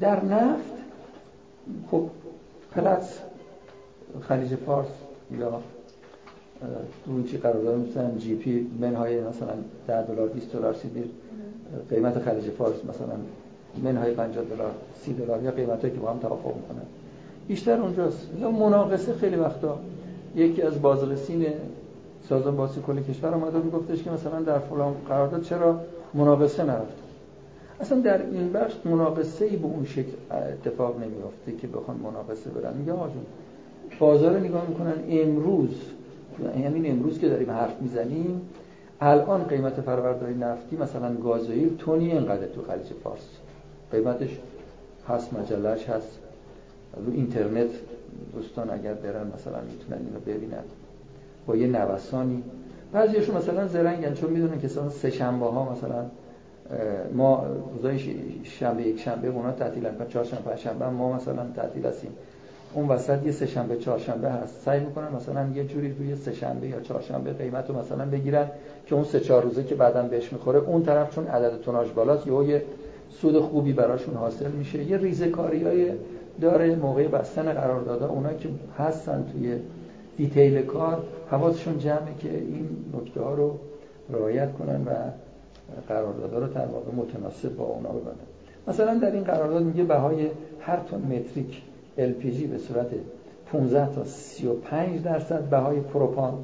[0.00, 0.72] در نفت
[1.90, 2.02] خب
[2.72, 3.18] پلس
[4.28, 4.86] خلیج فارس
[5.30, 5.60] یا
[7.04, 9.52] تو چی قرارداد مثلا جی پی منهای مثلا
[9.86, 11.10] 10 دلار 20 دلار سیدی
[11.90, 13.16] قیمت خلیج فارس مثلا
[13.84, 14.70] منهای 50 دلار
[15.04, 17.05] 30 دلار یا قیمتایی که با هم توافق می‌کنن.
[17.48, 18.28] بیشتر اونجاست.
[18.40, 19.78] مناقصه خیلی وقتا.
[20.34, 21.46] یکی از بازرسین
[22.28, 25.80] سازمان باسی کل کشور اومده بود گفتش که مثلا در فلان قرارداد چرا
[26.14, 27.06] مناقصه نرفت
[27.80, 32.76] اصلا در این بخش مناقصه ای به اون شکل اتفاق نمیافته که بخوان مناقصه برن.
[32.76, 33.08] میگه آقا
[33.98, 35.70] بازار رو نگاه می‌کنن امروز
[36.62, 38.40] یعنی امروز که داریم حرف می‌زنیم
[39.00, 43.28] الان قیمت فرورداری نفتی مثلا گازوئیل تونی اینقدر تو خلیج فارس.
[43.92, 44.38] قیمتش
[45.08, 46.25] هست مجلش هست.
[47.06, 47.70] رو اینترنت
[48.34, 50.62] دوستان اگر برن مثلا می‌تونن اینو ببینن.
[51.46, 52.42] با یه نوسانی.
[52.92, 56.04] بعضیشون مثلا زرنگن چون می‌دونن که سه شنبه ها مثلا
[57.14, 57.98] ما روزای
[58.42, 62.10] شنبه یک شنبه اونا تعطیلن و چهارشنبه شنبه ما مثلا تعطیل هستیم.
[62.74, 64.62] اون وسط یه سه شنبه چهارشنبه هست.
[64.64, 68.46] سعی می‌کنن مثلا یه جوری روی سه شنبه یا چهارشنبه قیمت رو مثلا بگیرن
[68.86, 72.26] که اون سه چهار روزه که بعدا بهش می‌خوره اون طرف چون عدد توناژ بالاست
[72.26, 72.62] یه
[73.10, 74.84] سود خوبی براشون حاصل میشه.
[74.84, 75.92] یه ریزه های
[76.40, 79.58] داره موقع بستن قراردادها اونا که هستن توی
[80.16, 83.58] دیتیل کار حواسشون جمعه که این نکته ها رو
[84.10, 84.90] رعایت کنن و
[85.88, 88.26] قراردادها رو در واقع متناسب با اونا ببندن.
[88.68, 90.30] مثلا در این قرارداد میگه بهای
[90.60, 91.62] هر تن متریک
[91.98, 92.86] LPG به صورت
[93.52, 96.34] 15 تا 35 درصد بهای پروپان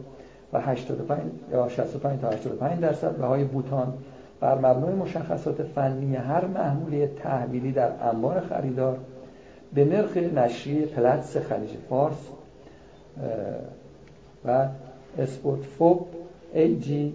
[0.53, 1.21] و 85
[1.53, 3.95] یا 65 تا 85 درصد بهای بوتان.
[4.41, 8.99] بر مبنای مشخصات فنی هر محموله تحویلی در انبار خریدار
[9.75, 12.29] به نرخ نشریه پلتس خلیج فارس
[14.45, 14.69] و
[15.19, 16.07] spot FOB
[16.55, 17.15] AG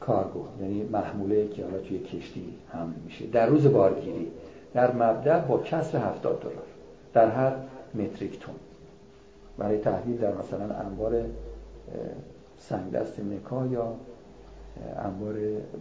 [0.00, 3.26] cargo یعنی محموله که حالا توی کشتی هم میشه.
[3.26, 4.28] در روز بارگیری
[4.74, 6.54] در مبدأ با کسر 70 دلار
[7.12, 7.52] در هر
[7.94, 8.54] metric ton
[9.58, 11.24] برای تحویل در مثلا انبار
[12.58, 13.92] سنگدست نکا یا
[14.96, 15.34] انبار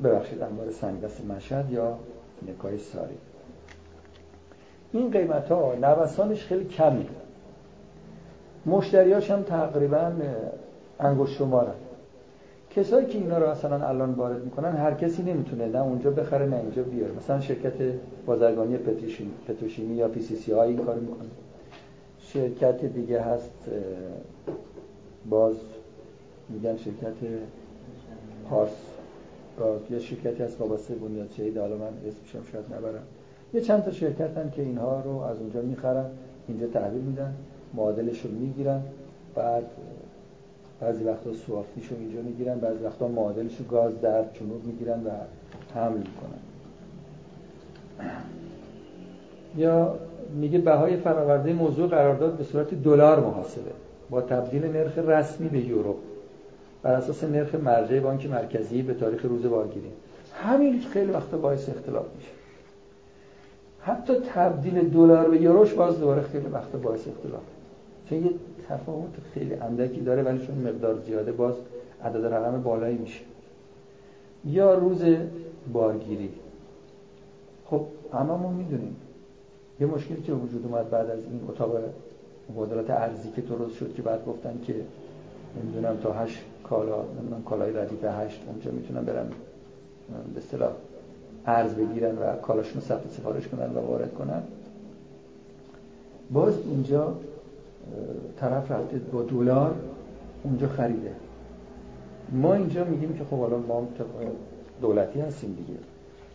[0.03, 1.97] ببخشید انبار سنگدست مشهد یا
[2.47, 3.17] نکای ساری.
[4.93, 7.05] این قیمت ها نوسانش خیلی کمی
[8.65, 10.11] مشتریاش هم تقریبا
[10.99, 11.41] انگشت
[12.75, 16.57] کسایی که اینا رو مثلا الان وارد می‌کنن هر کسی نمی‌تونه نه اونجا بخره نه
[16.57, 17.11] اینجا بیاره.
[17.13, 17.73] مثلا شرکت
[18.25, 18.77] بازرگانی
[19.47, 21.29] پتروشیمی یا پی سی سی های این کار می‌کنه.
[22.19, 23.51] شرکت دیگه هست
[25.29, 25.55] باز
[26.49, 27.13] میگن شرکت
[28.49, 28.71] پارس.
[29.91, 33.03] یه شرکتی هست وابسته بنیاد شهید حالا من اسمشم شاید نبرم.
[33.53, 36.05] یه چند تا شرکت هم که اینها رو از اونجا می‌خرن
[36.47, 37.33] اینجا تحویل میدن
[37.73, 38.81] معادلش رو می‌گیرن
[39.35, 39.63] بعد
[40.81, 45.09] بعضی وقتا سوافیش رو اینجا می‌گیرن بعضی وقتا معادلش رو گاز در جنوب می‌گیرن و
[45.75, 46.39] حمل می‌کنن.
[49.57, 49.95] یا
[50.35, 53.71] میگه بهای فراورده موضوع قرارداد به صورت دلار محاسبه.
[54.09, 55.95] با تبدیل نرخ رسمی به یورو.
[56.83, 59.91] بر اساس نرخ مرجع بانک مرکزی به تاریخ روز بارگیری
[60.33, 62.40] همین خیلی وقتا باعث اختلاف میشه.
[63.83, 67.41] حتی تبدیل دلار به یوروش باز دوباره خیلی وقتا باعث اختلاف.
[68.09, 68.31] چون یه
[68.69, 71.53] تفاوت خیلی اندکی داره ولی چون مقدار زیاده باز
[72.03, 73.21] عدد رقم بالایی میشه.
[74.45, 75.03] یا روز
[75.73, 76.29] بارگیری.
[77.65, 77.81] خب
[78.13, 78.95] هممون می‌دونیم.
[79.79, 81.71] یه مشکلی که وجود اومد بعد از این اتاق
[82.49, 84.75] مبادلات ارزی که درست شد که بعد گفتن که
[85.63, 89.27] نمی‌دونم تا هشت کالا نمی‌دونم کالای ردیف هشت اونجا می‌تونن برن
[90.33, 90.71] به اصطلاح
[91.45, 94.41] ارز بگیرن و کالاشون ثبت سفارش کنن و وارد کنن.
[96.31, 97.15] باز اینجا
[98.37, 99.75] طرف رفته با دلار
[100.43, 101.11] اونجا خریده.
[102.31, 103.87] ما اینجا میگیم که خب حالا ما
[104.81, 105.79] دولتی هستیم دیگه.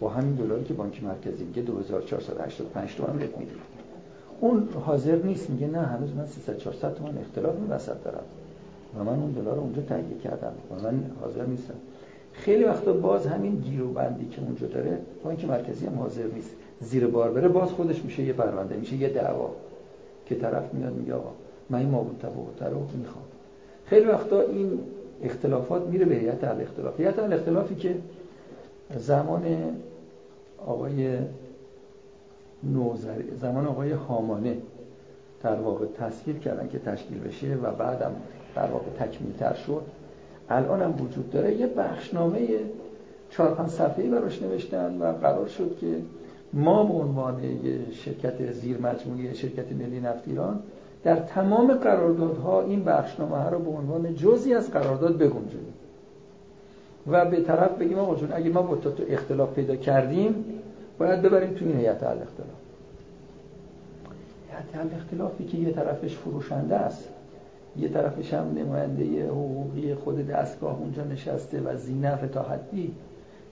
[0.01, 3.53] با همین دلاری که بانک مرکزی میگه 2485 تومن بهت میده.
[4.41, 8.25] اون حاضر نیست میگه نه هنوز من 300 400 تومن اختلاف این وسط دارم.
[8.99, 10.53] و من اون دلار رو اونجا تهیه کردم.
[10.71, 11.75] و من حاضر نیستم.
[12.37, 17.07] خیلی وقتا باز همین گیرو بندی که اونجا داره بانک مرکزی هم حاضر نیست زیر
[17.07, 19.51] بار بره باز خودش میشه یه پرونده میشه یه دعوا
[20.27, 21.31] که طرف میاد میگه آقا
[21.71, 23.25] من این مابون تفاوت رو می‌خوام.
[23.87, 24.79] خیلی وقتا این
[25.23, 27.01] اختلافات میره به هیئت الاختلاف.
[27.01, 27.95] هیئت الاختلافی که
[28.97, 29.43] زمان
[30.67, 31.19] آقای
[32.63, 34.57] نوزری زمان آقای حامانه
[35.43, 38.17] در واقع تصویر کردن که تشکیل بشه و بعدم
[38.55, 39.83] در واقع تکمیل تر شد
[40.51, 41.55] الان هم وجود داره.
[41.55, 42.49] یه بخشنامه
[43.31, 45.87] چهار پنج صفحه‌ای براش نوشتن و قرار شد که
[46.53, 47.41] ما به عنوان
[47.93, 50.61] شرکت زیر مجموعه شرکت ملی نفت ایران
[51.05, 55.75] در تمام قراردادها این بخشنامه ها رو به عنوان جزی از قرارداد بگنجونیم.
[57.07, 60.45] و به طرف بگیم آقا جون اگه ما با تو اختلاف پیدا کردیم
[60.99, 62.49] باید ببریم تو این هیئت الاختلاف.
[64.51, 67.09] هیئت الاختلافی که یه طرفش فروشنده است.
[67.79, 72.95] یه طرفش هم نماینده حقوقی خود دستگاه اونجا نشسته و زینف تا حدی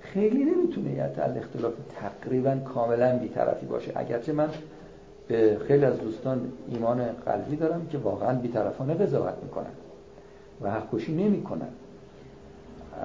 [0.01, 3.93] خیلی نمی‌تونه هیئت الاختلاف تقریبا کاملا بیطرفی باشه.
[3.95, 4.49] اگرچه من
[5.29, 9.73] به خیلی از دوستان ایمان قلبی دارم که واقعا بیطرفانه قضاوت می‌کنن
[10.63, 11.69] و حقوشی نمی‌کنن.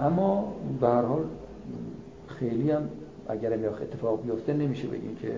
[0.01, 1.23] اما به هر حال
[2.27, 2.89] خیلی هم
[3.29, 5.31] اگر اتفاق بیفته نمیشه بگیم که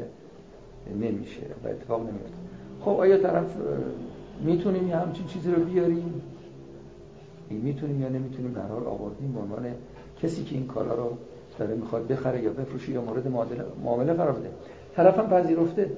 [1.01, 2.38] نمیشه و اتفاق نمیفته.
[2.82, 3.45] خب آیا طرف
[4.39, 6.21] می‌تونیم یه همچین چیزی رو بیاریم؟
[7.49, 9.65] می‌تونیم یا نمی‌تونیم؟ هر حال آوردیم به عنوان
[10.23, 11.17] کسی که این کالا رو
[11.59, 13.27] داره می‌خواد بخره یا بفروشه یا مورد
[13.84, 14.49] معامله قرار بده.
[14.95, 15.91] طرفم پذیرفته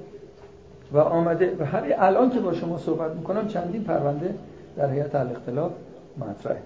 [0.92, 4.34] و آمده و همین الان که با شما صحبت می‌کنم چندین پرونده
[4.76, 5.72] در هیئت الاختلاف
[6.18, 6.62] مطرحه.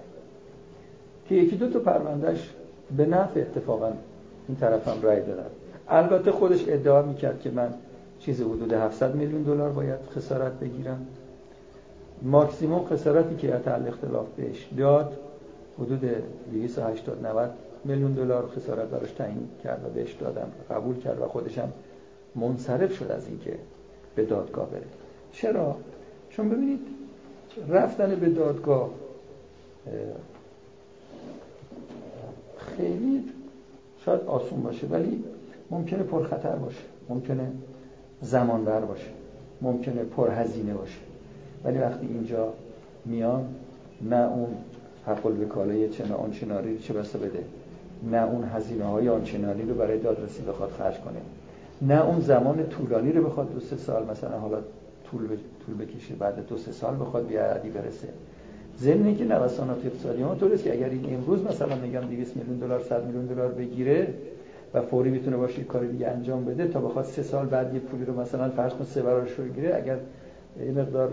[1.29, 2.49] که یکی دو تا پروندهش
[2.97, 3.91] به نفع اتفاقا
[4.47, 5.49] این طرفم رای دادن.
[5.87, 7.73] البته خودش ادعا می‌کرد که من
[8.19, 11.07] چیز حدود 700 میلیون دلار باید خسارت بگیرم.
[12.21, 15.17] ماکسیموم خسارتی که هیئت الاختلاف بهش داد
[15.79, 16.05] حدود
[16.51, 17.49] 280 90
[17.85, 21.73] میلیون دلار خسارت براش تعیین کرد و بهش دادم قبول کرد و خودشم
[22.35, 23.55] منصرف شد از اینکه
[24.15, 24.83] به دادگاه بره.
[25.31, 25.75] چرا؟
[26.29, 26.79] چون ببینید
[27.69, 28.89] رفتن به دادگاه
[32.57, 33.23] خیلی
[34.05, 35.23] شاید آسون باشه ولی
[35.71, 37.51] ممکنه پرخطر باشه ممکنه
[38.21, 39.09] زمان بر باشه
[39.61, 41.08] ممکنه پرهزینه باشه.
[41.65, 42.53] ولی وقتی اینجا
[43.05, 43.45] میان
[44.01, 44.47] نه اون
[45.05, 47.43] حق الوکاله چه آنچنانی رو چه بسته بده.
[48.11, 51.19] نه اون هزینه های آنچنانی رو برای دادرسی بخواد خرج کنه.
[51.81, 54.57] نه اون زمان طولانی رو بخواد دو سه سال مثلا حالا
[55.11, 55.21] طول,
[55.65, 58.07] طول بکشه بعد دو سه سال بخواد بیا عدی برسه.
[58.79, 62.81] ضمن که نوسانات اقتصادی ما طوریست که اگر این امروز مثلا میگم 200 میلیون دلار
[62.89, 64.13] 100 میلیون دلار بگیره
[64.73, 68.05] و فوری می‌تونه باشه کار دیگه انجام بده تا بخواد سه سال بعد یه پولی
[68.05, 69.97] رو مثلا فرض کن سه برابرش رو بگیره اگر
[70.59, 71.11] این مقدار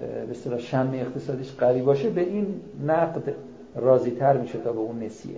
[0.00, 3.34] به اصطلاح شم اقتصادیش قوی باشه به این نقد
[3.74, 5.36] راضی تر میشه تا به اون نسیه.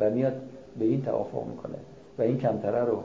[0.00, 0.32] و میاد
[0.78, 1.76] به این توافق می‌کنه
[2.18, 3.02] و این کمتره رو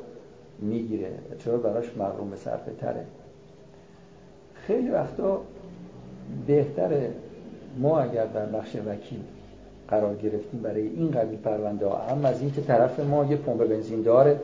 [0.59, 1.11] می‌گیره.
[1.45, 3.05] چرا براش مغروم به صرفه تره.
[4.53, 5.41] خیلی وقتا
[6.47, 7.11] بهتره
[7.77, 9.19] ما اگر در بخش وکیل
[9.87, 11.97] قرار گرفتیم برای این قبیل پرونده ها.
[11.97, 14.39] هم از این که طرف ما یه پمپ بنزین داره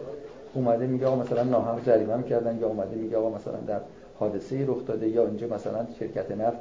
[0.54, 3.80] اومده میگه آقا مثلا ناهم جریمه کردن یا اومده میگه آقا مثلا در
[4.20, 6.58] حادثه رخ داده یا اینجا مثلا شرکت نفت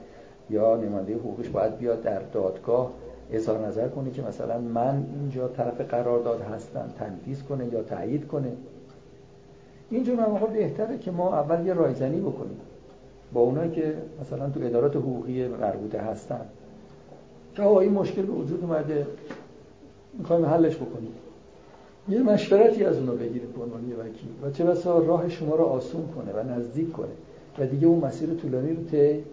[0.51, 2.91] یا نماینده حقوقش باید بیاد در دادگاه
[3.33, 8.53] اظهار نظر کنه که مثلا من اینجا طرف قرارداد هستم تنفیذ کنه یا تایید کنه.
[9.91, 12.61] اینجور مواقع بهتره که ما اول یه رایزنی بکنیم
[13.33, 16.41] با اونایی که مثلا تو ادارات حقوقی مربوطه هستن.
[17.55, 19.07] که این مشکل به وجود اومده.
[20.19, 21.13] می‌خوایم حلش بکنیم.
[22.09, 25.65] یه مشورتی از اونو بگیرید به عنوان یه وکیل و چه بسا راه شما رو
[25.65, 27.09] آسون کنه و نزدیک کنه.
[27.59, 29.25] و دیگه اون مسیر طولانی رو طی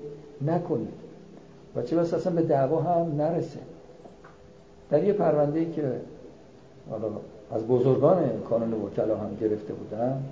[0.42, 0.94] نکنید.
[1.76, 3.60] و چه بسا اصلا به دعوا هم نرسه.
[4.90, 5.92] در یه پرونده که
[6.90, 7.08] حالا
[7.52, 10.24] از بزرگان کانون وکلا هم گرفته بودن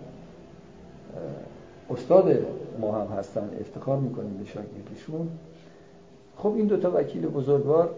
[1.89, 2.37] استاد
[2.79, 5.29] ما هم هستن افتخار می‌کنیم به شاگردیشون.
[6.37, 7.89] خب این دوتا وکیل بزرگوار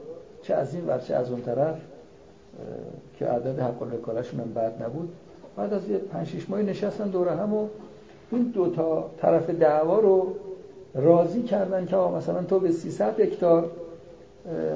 [0.42, 1.78] چه از این ور چه از اون طرف
[3.20, 5.14] که عدد حق الوکالشون هم بد نبود
[5.56, 7.68] بعد از یه پنج شیش ماهی نشستن دوره هم و
[8.34, 10.28] این دوتا طرف دعوا رو
[10.96, 13.70] راضی کردن که مثلا تو به 300 هکتار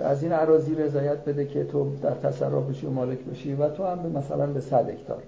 [0.04, 4.12] از این عراضی رضایت بده که تو در تصرف و مالک بشی و تو هم
[4.12, 5.24] مثلا به 100 هکتار.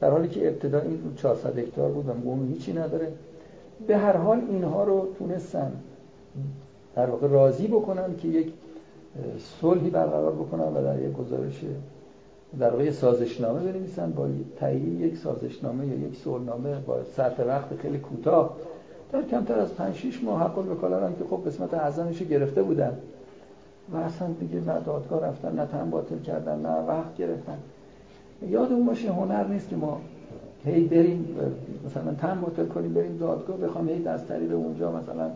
[0.00, 3.12] در حالی که ابتدا این 400 هکتار بود و اون هیچی نداره.
[3.86, 5.72] به هر حال اینها رو تونستن
[6.96, 8.52] در واقع راضی بکنن که یک
[9.60, 11.64] صلحی برقرار بکنن و در یک گزارش
[12.60, 14.28] در واقع سازشنامه بنویسن با
[14.60, 18.56] تهیه یک سازشنامه یا یک صلحنامه با صرف وقت خیلی کوتاه.
[19.12, 22.92] در کمتر از 5 6 ماه حق الوکالا که خب قسمت اعظمش گرفته بودن.
[23.92, 27.58] و اصلا دیگه نه دادگاه رفتن نه تن باطل کردن نه وقت گرفتن.
[28.48, 30.00] یادمون باشه هنر نیست که ما
[30.64, 31.36] هی بریم
[31.86, 35.30] مثلا تن باطل کنیم بریم دادگاه بخوام هی از طریق اونجا مثلا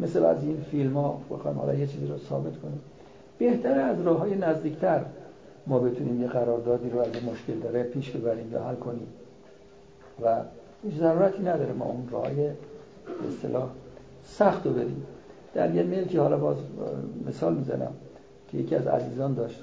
[0.00, 2.80] مثل از این فیلم ها بخوام حالا یه چیزی رو ثابت کنیم.
[3.38, 5.00] بهتره از راه های نزدیکتر
[5.66, 9.06] ما بتونیم یه قراردادی رو اگه مشکل داره پیش ببریم یا حل کنیم.
[10.22, 10.36] و
[10.82, 12.30] هیچ ضرورتی نداره ما اون راه
[13.28, 13.68] اصطلاح
[14.24, 15.06] سخت رو بریم
[15.54, 16.56] در یه ملکی حالا باز
[17.26, 17.92] مثال می‌زنم
[18.48, 19.60] که یکی از عزیزان داشت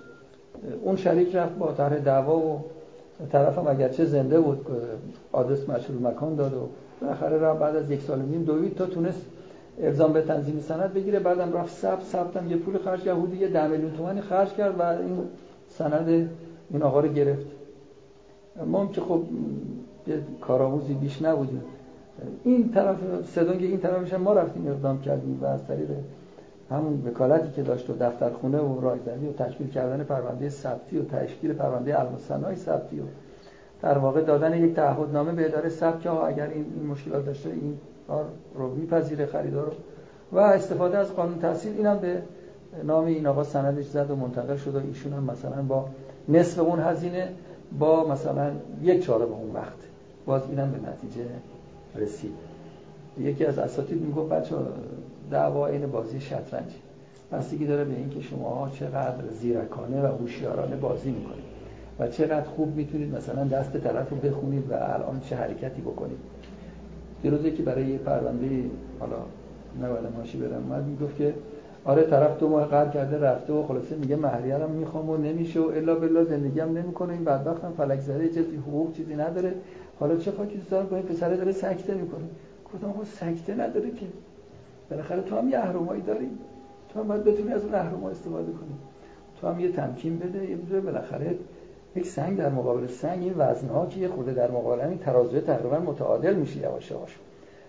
[0.83, 2.63] اون شریک رفت با طرح دعوا و
[3.31, 4.65] طرفم اگرچه زنده بود
[5.31, 6.69] آدرس مشهور مکان داد و
[7.01, 9.25] بالاخره رفت بعد از یک سال و نیم دوید تا تونست
[9.81, 11.19] ارزام به تنظیم سند بگیره.
[11.19, 14.81] بعدم رفت ثبت ثبتم یه پول خرج حدود یه 10 میلیون تومانی خرج کرد و
[14.81, 15.17] این
[15.77, 16.29] سند
[16.69, 17.45] این آقا رو گرفت.
[18.65, 19.23] ما هم که خب
[20.41, 21.61] کارآموزی بیش نبودیم.
[22.43, 25.89] این طرف سدونگ این طرفش ما رفتیم اقدام کردیم و از طریق
[26.71, 31.03] همون وکالتی که داشت و دفتر خونه و رایزنی و تشکیل کردن پرونده ثبتی و
[31.05, 32.17] تشکیل پرونده علم
[32.55, 33.03] ثبتی و
[33.81, 37.77] در واقع دادن یک تعهدنامه به اداره ثبت که اگر این, این مشکلات داشته این
[38.07, 39.71] کار رو میپذیره خریدار
[40.31, 42.21] و استفاده از قانون تحصیل اینم به
[42.83, 45.85] نام این آقا سندش زد و منتقل شد و ایشون هم مثلا با
[46.29, 47.29] نصف اون هزینه
[47.79, 48.51] با مثلا
[48.83, 49.77] یک چهارم اون وقت.
[50.25, 51.25] باز اینم به نتیجه
[51.95, 52.31] رسید.
[53.19, 54.55] یکی از اساتید می‌گفت بچه
[55.31, 56.71] دعوا این بازی شطرنج.
[57.31, 61.43] بستگی داره به اینکه شما چقدر زیرکانه و هوشیارانه بازی می‌کنید
[61.99, 66.17] و چقدر خوب می‌تونید مثلا دست طرف رو بخونید و الان چه حرکتی بکنید.
[67.21, 68.63] دیروزی که برای یه پرونده
[68.99, 69.15] حالا
[69.81, 71.33] نباید ماشی برم اومد می‌گفت که
[71.85, 75.63] آره طرف دو ماه قرض کرده رفته و خلاصه میگه مهریه می‌خوام و نمیشه و
[75.63, 77.13] الا بالله زندگی هم نمی‌کنه.
[77.13, 79.53] این بدبخت هم فلک زده چیزی حقوق چیزی نداره.
[79.99, 82.23] حالا چه خاکی با این پسره داره سکته می‌کنه.
[82.73, 84.05] گفتم خب سکته نداره که.
[84.89, 86.29] بالاخره تو هم یه اهرمایی داری.
[86.93, 88.75] تو هم باید بتونی از اون اهرما استفاده کنی.
[89.41, 91.35] تو هم یه تمکین بده یه بالاخره
[91.95, 95.79] یک سنگ در مقابل سنگ این وزنها که یه خورده در مقابل این ترازوی تقریبا
[95.79, 97.17] متعادل میشه یواش یواش.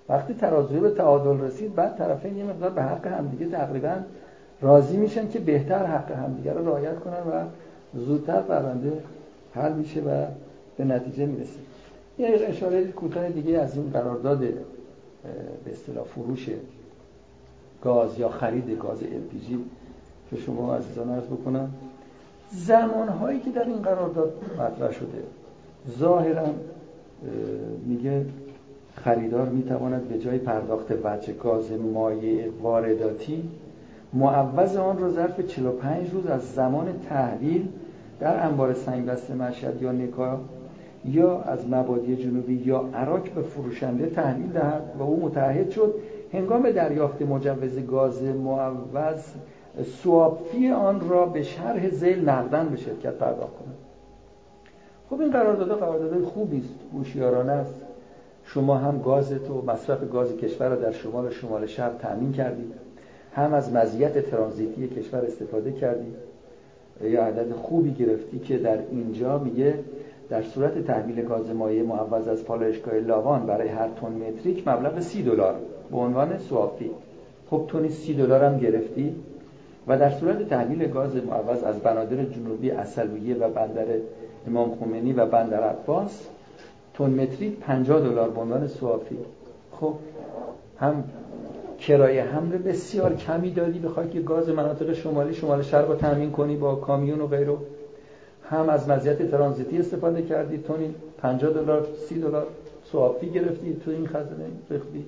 [0.08, 3.94] وقتی ترازوی به تعادل رسید بعد طرفین یه مقدار به حق همدیگه تقریبا
[4.60, 7.44] راضی میشن که بهتر حق همدیگه رو رعایت کنن و
[7.94, 8.92] زودتر پرونده
[9.54, 10.26] حل میشه و
[10.76, 11.58] به نتیجه می‌رسه.
[12.18, 16.48] یه اشاره کوتاه دیگه از این قرارداد به اصطلاح فروش
[17.84, 19.54] گاز یا خرید گاز LPG
[20.30, 21.70] که شما عزیزان عرض بکنم
[22.50, 25.22] زمانهایی که در این قرارداد مطرح شده
[25.98, 26.46] ظاهرا
[27.86, 28.24] میگه
[29.04, 33.42] خریدار می‌تواند به جای پرداخت وجه گاز مایع وارداتی
[34.12, 37.68] معوض آن را ظرف 45 روز از زمان تحویل
[38.20, 40.40] در انبار سنگبست مشهد یا نکا
[41.04, 45.94] یا از مبادی جنوبی یا عراق به فروشنده تحویل دهد و او متحد شد.
[46.32, 49.24] هنگام دریافت مجوز گاز معوض
[50.02, 53.74] سوابفی آن را به شرح زیل نقدن به شرکت پرداخت کند.
[55.10, 56.74] خب این قرارداد قرارداد خوبی است.
[56.94, 57.91] هوشیارانه است.
[58.44, 62.72] شما هم گازت و مصرف گاز کشور را در شمال و شمال شرق تأمین کردید
[63.34, 66.14] هم از مزیت ترانزیتی کشور استفاده کردید
[67.02, 69.74] یا عدد خوبی گرفتی که در اینجا میگه
[70.28, 75.22] در صورت تحویل گاز مایع معوض از پالایشگاه لاوان برای هر تن متریک مبلغ سی
[75.22, 75.54] دلار.
[75.90, 76.90] به عنوان سوافی
[77.50, 79.14] خب تونی سی دلار هم گرفتی
[79.86, 83.86] و در صورت تحویل گاز معوض از بنادر جنوبی اصلویه و بندر
[84.46, 86.28] امام خمینی و بندر عباس
[86.94, 89.18] تون متریک 50 دلار به عنوان سوافی.
[89.80, 89.94] خب
[90.78, 91.04] هم
[91.78, 96.56] کرایه حمل بسیار کمی دادی بخوای که گاز مناطق شمالی شمال شرق رو تامین کنی
[96.56, 97.56] با کامیون و غیره
[98.50, 100.58] هم از مزیت ترانزیتی استفاده کردی.
[100.58, 102.46] تونی 50 دلار 30 دلار
[102.84, 105.04] سوافی گرفتی تو این خزانه ریختی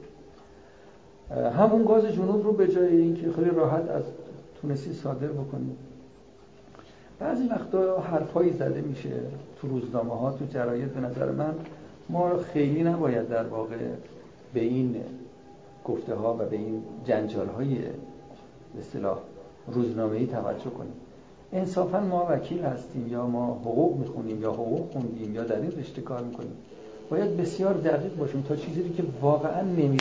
[1.59, 4.03] همون گاز جنوب رو به جای اینکه خیلی راحت از
[4.63, 5.77] تونستی صادر بکنی.
[7.19, 9.11] بعضی وقتا حرفایی زده میشه
[9.61, 11.55] تو روزنامه ها تو جراید به نظر من.
[12.09, 13.77] ما خیلی نباید در واقع
[14.55, 14.97] به این
[15.85, 17.79] گفته ها و به این جنجال های
[18.79, 19.19] اصطلاح
[19.67, 20.93] روزنامه ای توجه کنیم.
[21.53, 26.03] انصافا ما وکیل هستیم یا ما حقوق می‌خونیم یا حقوق خوندیم یا در این رشته
[26.03, 26.57] کار می‌کنیم.
[27.11, 29.99] باید بسیار دقیق باشیم تا چیزی که واقعا نمی‌دونیم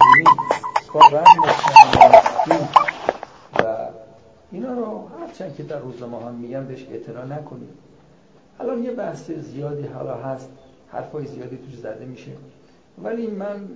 [0.94, 1.24] واقعا
[3.60, 3.88] و
[4.52, 7.70] اینا رو هرچند که در روزنامه ها میگن بهش اعتنا نکنیم.
[8.60, 10.50] الان یه بحث زیادی حالا هست
[10.94, 12.32] حرفای زیادی توش زده میشه.
[13.04, 13.70] ولی من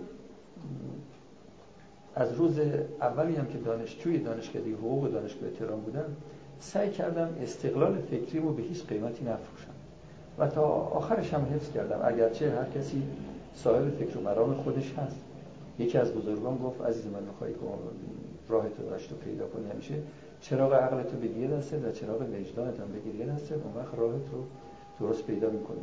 [2.15, 2.59] از روز
[3.01, 6.15] اولی هم که دانشجوی دانشکده حقوق دانشگاه تهران بودم
[6.59, 9.73] سعی کردم استقلال فکریمو به هیچ قیمتی نفروشم.
[10.39, 11.99] و تا آخرش هم حفظ کردم.
[12.03, 13.03] اگرچه هر کسی
[13.55, 15.19] صاحب فکر و مرام خودش هست.
[15.79, 17.59] یکی از بزرگان گفت عزیز من می‌خوای که
[18.49, 19.93] راه تو داشت و پیدا کنی همیشه؟
[20.41, 24.43] چراغ عقل تو بگیر دسته و چراغ وجدانت هم بگیر دسته اون وقت راهت رو
[24.99, 25.81] درست پیدا می‌کنی.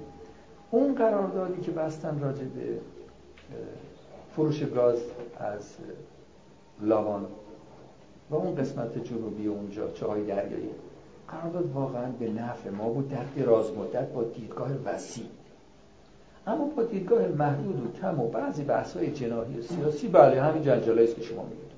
[0.75, 2.79] اون قراردادی که بستن راجع به
[4.37, 4.99] فروش گاز
[5.39, 5.77] از
[6.83, 7.27] لاوان
[8.31, 10.71] و اون قسمت جنوبی اونجا چاهای دریایی
[11.29, 15.25] قرارداد واقعا به نفع ما بود در دراز مدت با دیدگاه وسیع.
[16.47, 20.63] اما با دیدگاه محدود و کم و بعضی بحث های جناحی و سیاسی بله همین
[20.63, 21.75] جنجالایی است که شما میگید.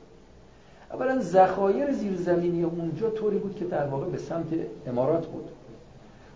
[0.93, 4.47] اولا ذخایر زیرزمینی اونجا طوری بود که در واقع به سمت
[4.87, 5.49] امارات بود.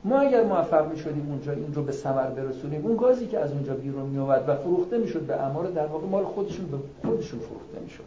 [0.05, 3.74] ما اگر موفق می شدیم اونجا این به ثمر برسونیم اون گازی که از اونجا
[3.74, 6.76] بیرون می و فروخته می‌شد به امار در واقع مال خودشون به
[7.09, 8.05] خودشون فروخته می‌شد.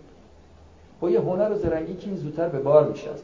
[1.00, 3.24] با یه هنر و زرنگی که این زودتر به بار میشست.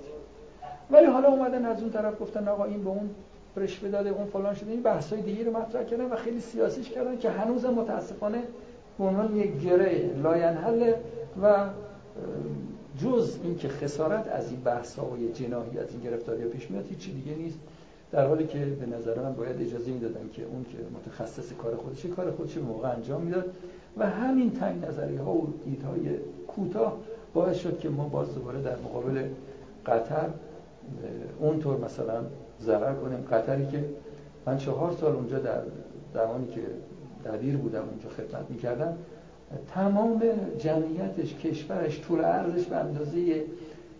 [0.92, 3.10] ولی حالا اومدن از اون طرف گفتن آقا این به اون
[3.58, 4.72] رشوه داده اون فلان شده.
[4.72, 8.44] این بحثای دیگه رو مطرح کردن و خیلی سیاسیش کردن که هنوز متاسفانه
[8.98, 10.94] به عنوان یک گره لاینحل
[11.42, 11.66] و
[13.04, 15.04] جز اینکه خسارت از این بحث‌های
[15.34, 17.60] جناحی از این گرفتاری پیش میاد هیچی دیگه نیست.
[18.12, 22.08] در حالی که به نظر من باید اجازه می‌دادن که اون که متخصص کار خودشه
[22.08, 23.46] کار خودش موقع انجام می‌داد.
[23.98, 26.98] و همین تنگ نظری ها و دیدهای کوتاه
[27.34, 29.24] باعث شد که ما باز دوباره در مقابل
[29.86, 30.30] قطر
[31.40, 32.22] اونطور مثلا
[32.62, 33.26] ضرر کنیم.
[33.32, 33.86] قطری که
[34.46, 35.62] من چهار سال اونجا در
[36.14, 36.62] زمانی که
[37.26, 38.98] دبیر بودم اونجا خدمت می‌کردم
[39.74, 40.24] تمام
[40.58, 43.20] جمعیتش کشورش طول عرضش به اندازه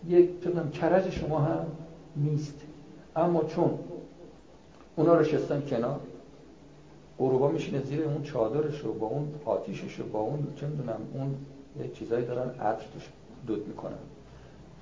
[0.08, 0.30] یک
[0.72, 1.66] کرج شما هم
[2.16, 2.54] نیست.
[3.16, 3.70] اما چون
[4.96, 6.00] اونا رو شستن کنار.
[7.20, 11.34] اروپا میشینه زیر اون چادرش رو با اون آتیشش رو با اون چه می‌دونم اون
[11.94, 13.08] چیزایی دارن عطر توش
[13.46, 13.98] دود می‌کنن.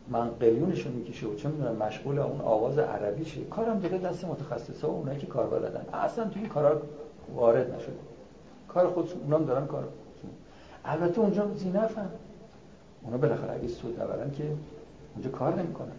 [0.08, 4.94] من قلیونشون می‌کشه و چه می‌دونم مشغول اون آواز عربیشه کارم داده دست متخصصا و
[4.94, 5.86] اونایی که کار بلدن.
[5.92, 6.82] اصلا تو این کارا
[7.34, 7.92] وارد نشده
[8.68, 10.30] کار خودشون اونام دارن کار خودشون.
[10.84, 12.08] البته اونجا زینفن
[13.02, 14.44] اونا بالاخره اگه سود نبرن که
[15.14, 15.92] اونجا کار نمی‌کنن.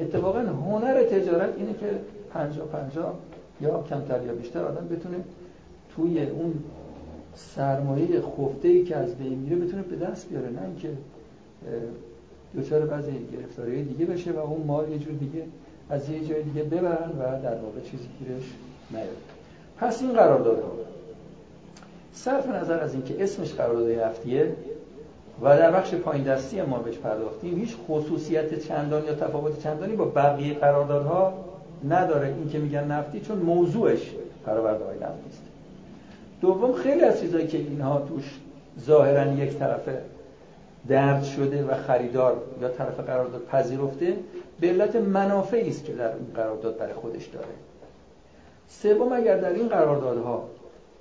[0.00, 3.14] اتفاقا هنر تجارت اینه که پنجا پنجا
[3.60, 5.16] یا کمتر یا بیشتر آدم بتونه
[5.96, 6.54] توی اون
[7.34, 10.88] سرمایه خفته ای که از بین میره بتونه به دست بیاره نه اینکه
[12.54, 15.42] دوچار بعضی گرفتاری دیگه بشه و اون مال یه جور دیگه
[15.90, 18.42] از یه جای دیگه ببرن و در واقع چیزی گیرش
[18.90, 19.16] نیاد.
[19.78, 20.62] پس این قرارداد
[22.12, 24.56] صرف نظر از اینکه اسمش قرارداد نفتیه
[25.42, 30.04] و در بخش پایین دستی ما بهش پرداختیم هیچ خصوصیت چندانی یا تفاوت چندانی با
[30.04, 31.49] بقیه قراردادها
[31.88, 34.14] نداره این که میگن نفتی چون موضوعش
[34.46, 35.42] فرآورده های نفتی است
[36.40, 38.40] دوم خیلی از چیزایی که اینها توش
[38.80, 39.98] ظاهرا یک طرفه
[40.88, 44.16] درد شده و خریدار یا طرف قرارداد پذیرفته
[44.60, 47.46] به علت منافعی است که در این قرارداد برای خودش داره.
[48.68, 50.48] سوم اگر در این قراردادها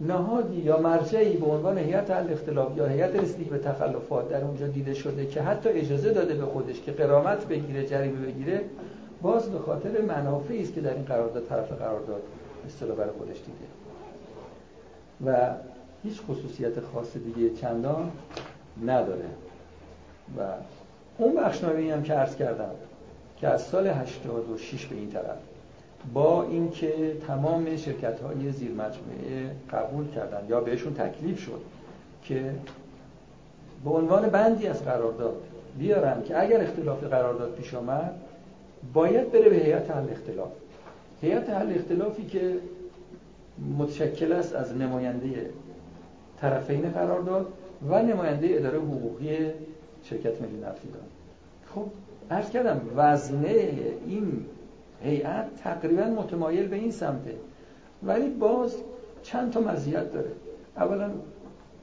[0.01, 4.67] نهادی یا مرجعی به عنوان هیئت حل اختلاف یا هیئت رسیدگی به تخلفات در اونجا
[4.67, 8.61] دیده شده که حتی اجازه داده به خودش که قرامت بگیره جریمه بگیره
[9.21, 12.21] باز به خاطر منافعی است که در این قرارداد طرف قرارداد
[12.65, 13.69] اصطلاح برای خودش دیده.
[15.25, 15.53] و
[16.03, 18.11] هیچ خصوصیت خاص دیگه چندان
[18.85, 19.25] نداره.
[20.37, 20.41] و
[21.17, 22.71] اون بخشنامه هم که عرض کردم
[23.37, 25.37] که از سال 86 به این طرف
[26.13, 31.61] با اینکه تمام شرکت های زیر مجموعه قبول کردن یا بهشون تکلیف شد
[32.23, 32.55] که
[33.83, 35.41] به عنوان بندی از قرارداد
[35.77, 38.15] بیارن که اگر اختلاف قرارداد پیش آمد
[38.93, 40.51] باید بره به هیئت حل اختلاف.
[41.21, 42.55] هیئت حل اختلافی که
[43.77, 45.49] متشکل است از نماینده
[46.41, 47.47] طرفین قرارداد
[47.89, 49.37] و نماینده اداره حقوقی
[50.03, 51.01] شرکت ملی نفتیدان
[51.75, 51.85] خب
[52.31, 53.69] عرض کردم وزنه
[54.07, 54.45] این
[55.03, 57.35] هیئت تقریبا متمایل به این سمته.
[58.03, 58.75] ولی باز
[59.23, 60.31] چند تا مزیت داره.
[60.77, 61.09] اولا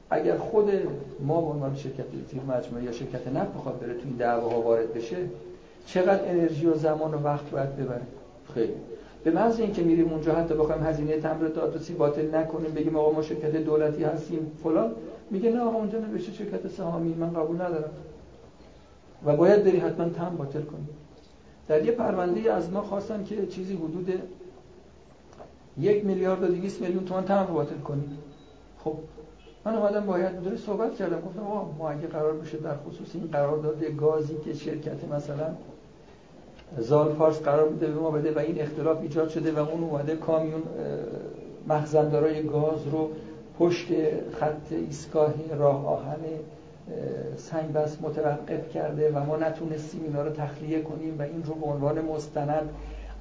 [0.09, 0.71] اگر خود
[1.19, 4.93] ما به عنوان شرکت زیر مجموعه یا شرکت نفت بخواد بره تو این دعواها وارد
[4.93, 5.17] بشه
[5.87, 8.01] چقدر انرژی و زمان و وقت باید ببره
[8.53, 8.73] خیلی.
[9.23, 13.21] به محض اینکه میریم اونجا حتی بخوایم هزینه تمر دادرسی باطل نکنیم بگیم آقا ما
[13.21, 14.91] شرکت دولتی هستیم فلان
[15.31, 17.89] میگه نه آقا اونجا نوشته شرکت سهامی من قبول ندارم.
[19.25, 20.87] و باید بری حتما تم باطل کنی.
[21.67, 24.21] در یه پرونده از ما خواستن که چیزی حدود
[25.77, 28.09] یک میلیارد و دویست میلیون تومان تم باطل کنید
[28.83, 28.93] خب
[29.65, 31.21] من اومدم باید مدیر صحبت کردم.
[31.21, 35.55] گفتم آقا ما اگه قرار بشه در خصوص این قرارداد گازی که شرکت مثلا
[36.77, 40.15] زال فارس قرار بوده به ما بده و این اختلاف ایجاد شده و اون اومده
[40.15, 40.61] کامیون
[41.67, 43.09] مخزندارای گاز رو
[43.59, 43.87] پشت
[44.39, 46.19] خط ایستگاه راه آهن
[47.37, 51.65] سنگ بس متوقف کرده و ما نتونستیم اینا رو تخلیه کنیم و این رو به
[51.65, 52.69] عنوان مستند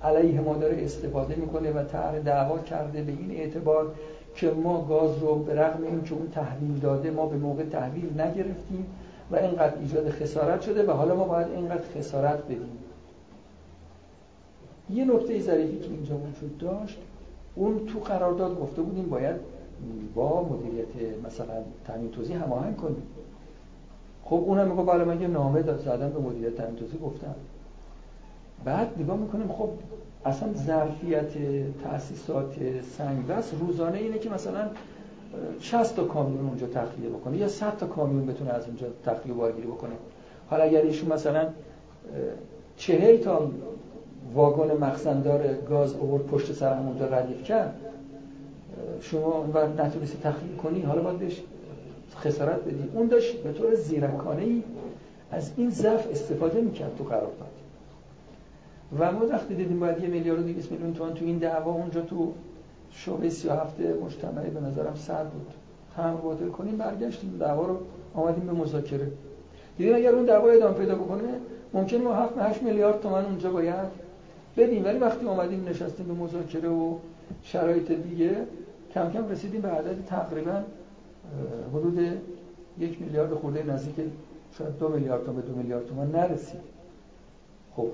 [0.02, 3.94] علیه ما داره استفاده می‌کنه و طرح دعوا کرده به این اعتبار
[4.34, 8.86] که ما گاز رو به رغم اینکه اون تحویل داده ما به موقع تحویل نگرفتیم
[9.30, 12.78] و اینقدر ایجاد خسارت شده و حالا ما باید اینقدر خسارت بدیم.
[14.90, 16.98] یه نکته ظریفی که اینجا وجود داشت
[17.54, 19.36] اون تو قرارداد گفته بودیم باید
[20.14, 21.54] با مدیریت مثلا
[21.86, 23.02] تامین توزیع هماهنگ کنیم.
[24.24, 27.34] خب اونم میگه بالا من یه نامه زدم به مدیریت تامین توزیع گفتم.
[28.64, 29.68] بعد نگاه می‌کنیم خب
[30.24, 31.32] اصلا ظرفیت
[31.84, 32.54] تاسیسات
[32.98, 34.70] سنگ بس روزانه اینه که مثلا
[35.60, 39.66] 60 تا کامیون اونجا تخلیه بکنه یا 100 تا کامیون بتونه از اونجا تخلیه بارگیری
[39.66, 39.92] بکنه.
[40.50, 41.48] حالا اگر ایشون مثلا
[42.76, 43.50] 40 تا
[44.34, 47.74] واگن مخزندار گاز اوورد پشت سر اونجا ردیف کرد.
[49.00, 51.42] شما و نتونستی تخلیه کنی حالا باید بهش
[52.16, 52.90] خسارت بدی.
[52.94, 54.62] اون داشت به طور زیرکانه ای
[55.30, 57.56] از این ضعف استفاده می‌کرد تو قرارداد.
[58.98, 62.00] و ما وقتی دیدیم باید یه میلیارد و 200 میلیون تومان تو این دعوا اونجا
[62.00, 62.32] تو
[62.90, 65.46] شعبه 37 مجتمعی به نظرم سر بود.
[65.96, 67.36] هم باطل کنیم برگشتیم.
[67.40, 67.78] دعوا رو
[68.14, 69.10] آمدیم به مذاکره.
[69.78, 71.28] دیدیم اگر اون دعوا ادامه پیدا بکنه
[71.74, 74.05] ممکن ما 7 8 میلیارد تومان اونجا باید
[74.56, 76.96] بدیم ولی وقتی اومدیم نشستیم به مذاکره و
[77.42, 78.36] شرایط دیگه
[78.94, 80.62] کم کم رسیدیم به عدد تقریبا
[81.74, 81.98] حدود
[82.78, 83.94] یک میلیارد خورده نزدیک
[84.58, 86.60] شاید دو میلیارد تومان به دو میلیارد تومان نرسید.
[87.76, 87.88] خب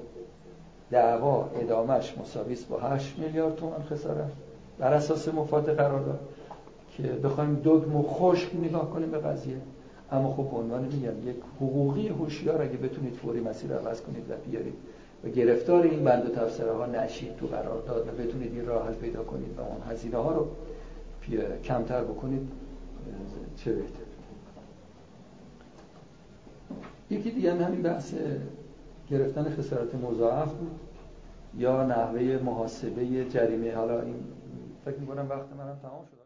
[0.90, 4.30] دعوا ادامش مساویس با 8 میلیارد تومان خسارت.
[4.78, 6.20] بر اساس مفاد قرارداد
[6.96, 9.56] که بخوایم دگم و خشک نگاه کنیم به قضیه.
[10.12, 14.74] اما خب عنوان میگم یک حقوقی هوشیار اگه بتونید فوری مسیر عوض کنید و بیارید
[15.24, 19.24] و گرفتار این بند و تفسیره ها نشید تو قرارداد و بتونید این راه پیدا
[19.24, 20.48] کنید و اون هزینه ها رو
[21.64, 22.48] کمتر بکنید
[23.56, 24.02] چه بهتر.
[27.10, 28.14] یکی دیگه همین بحث
[29.10, 30.70] گرفتن خسارت مضاعف بود
[31.58, 33.74] یا نحوه محاسبه جریمه.
[33.74, 34.14] حالا این
[34.84, 36.21] فکر می‌کنم وقت منم تمام شد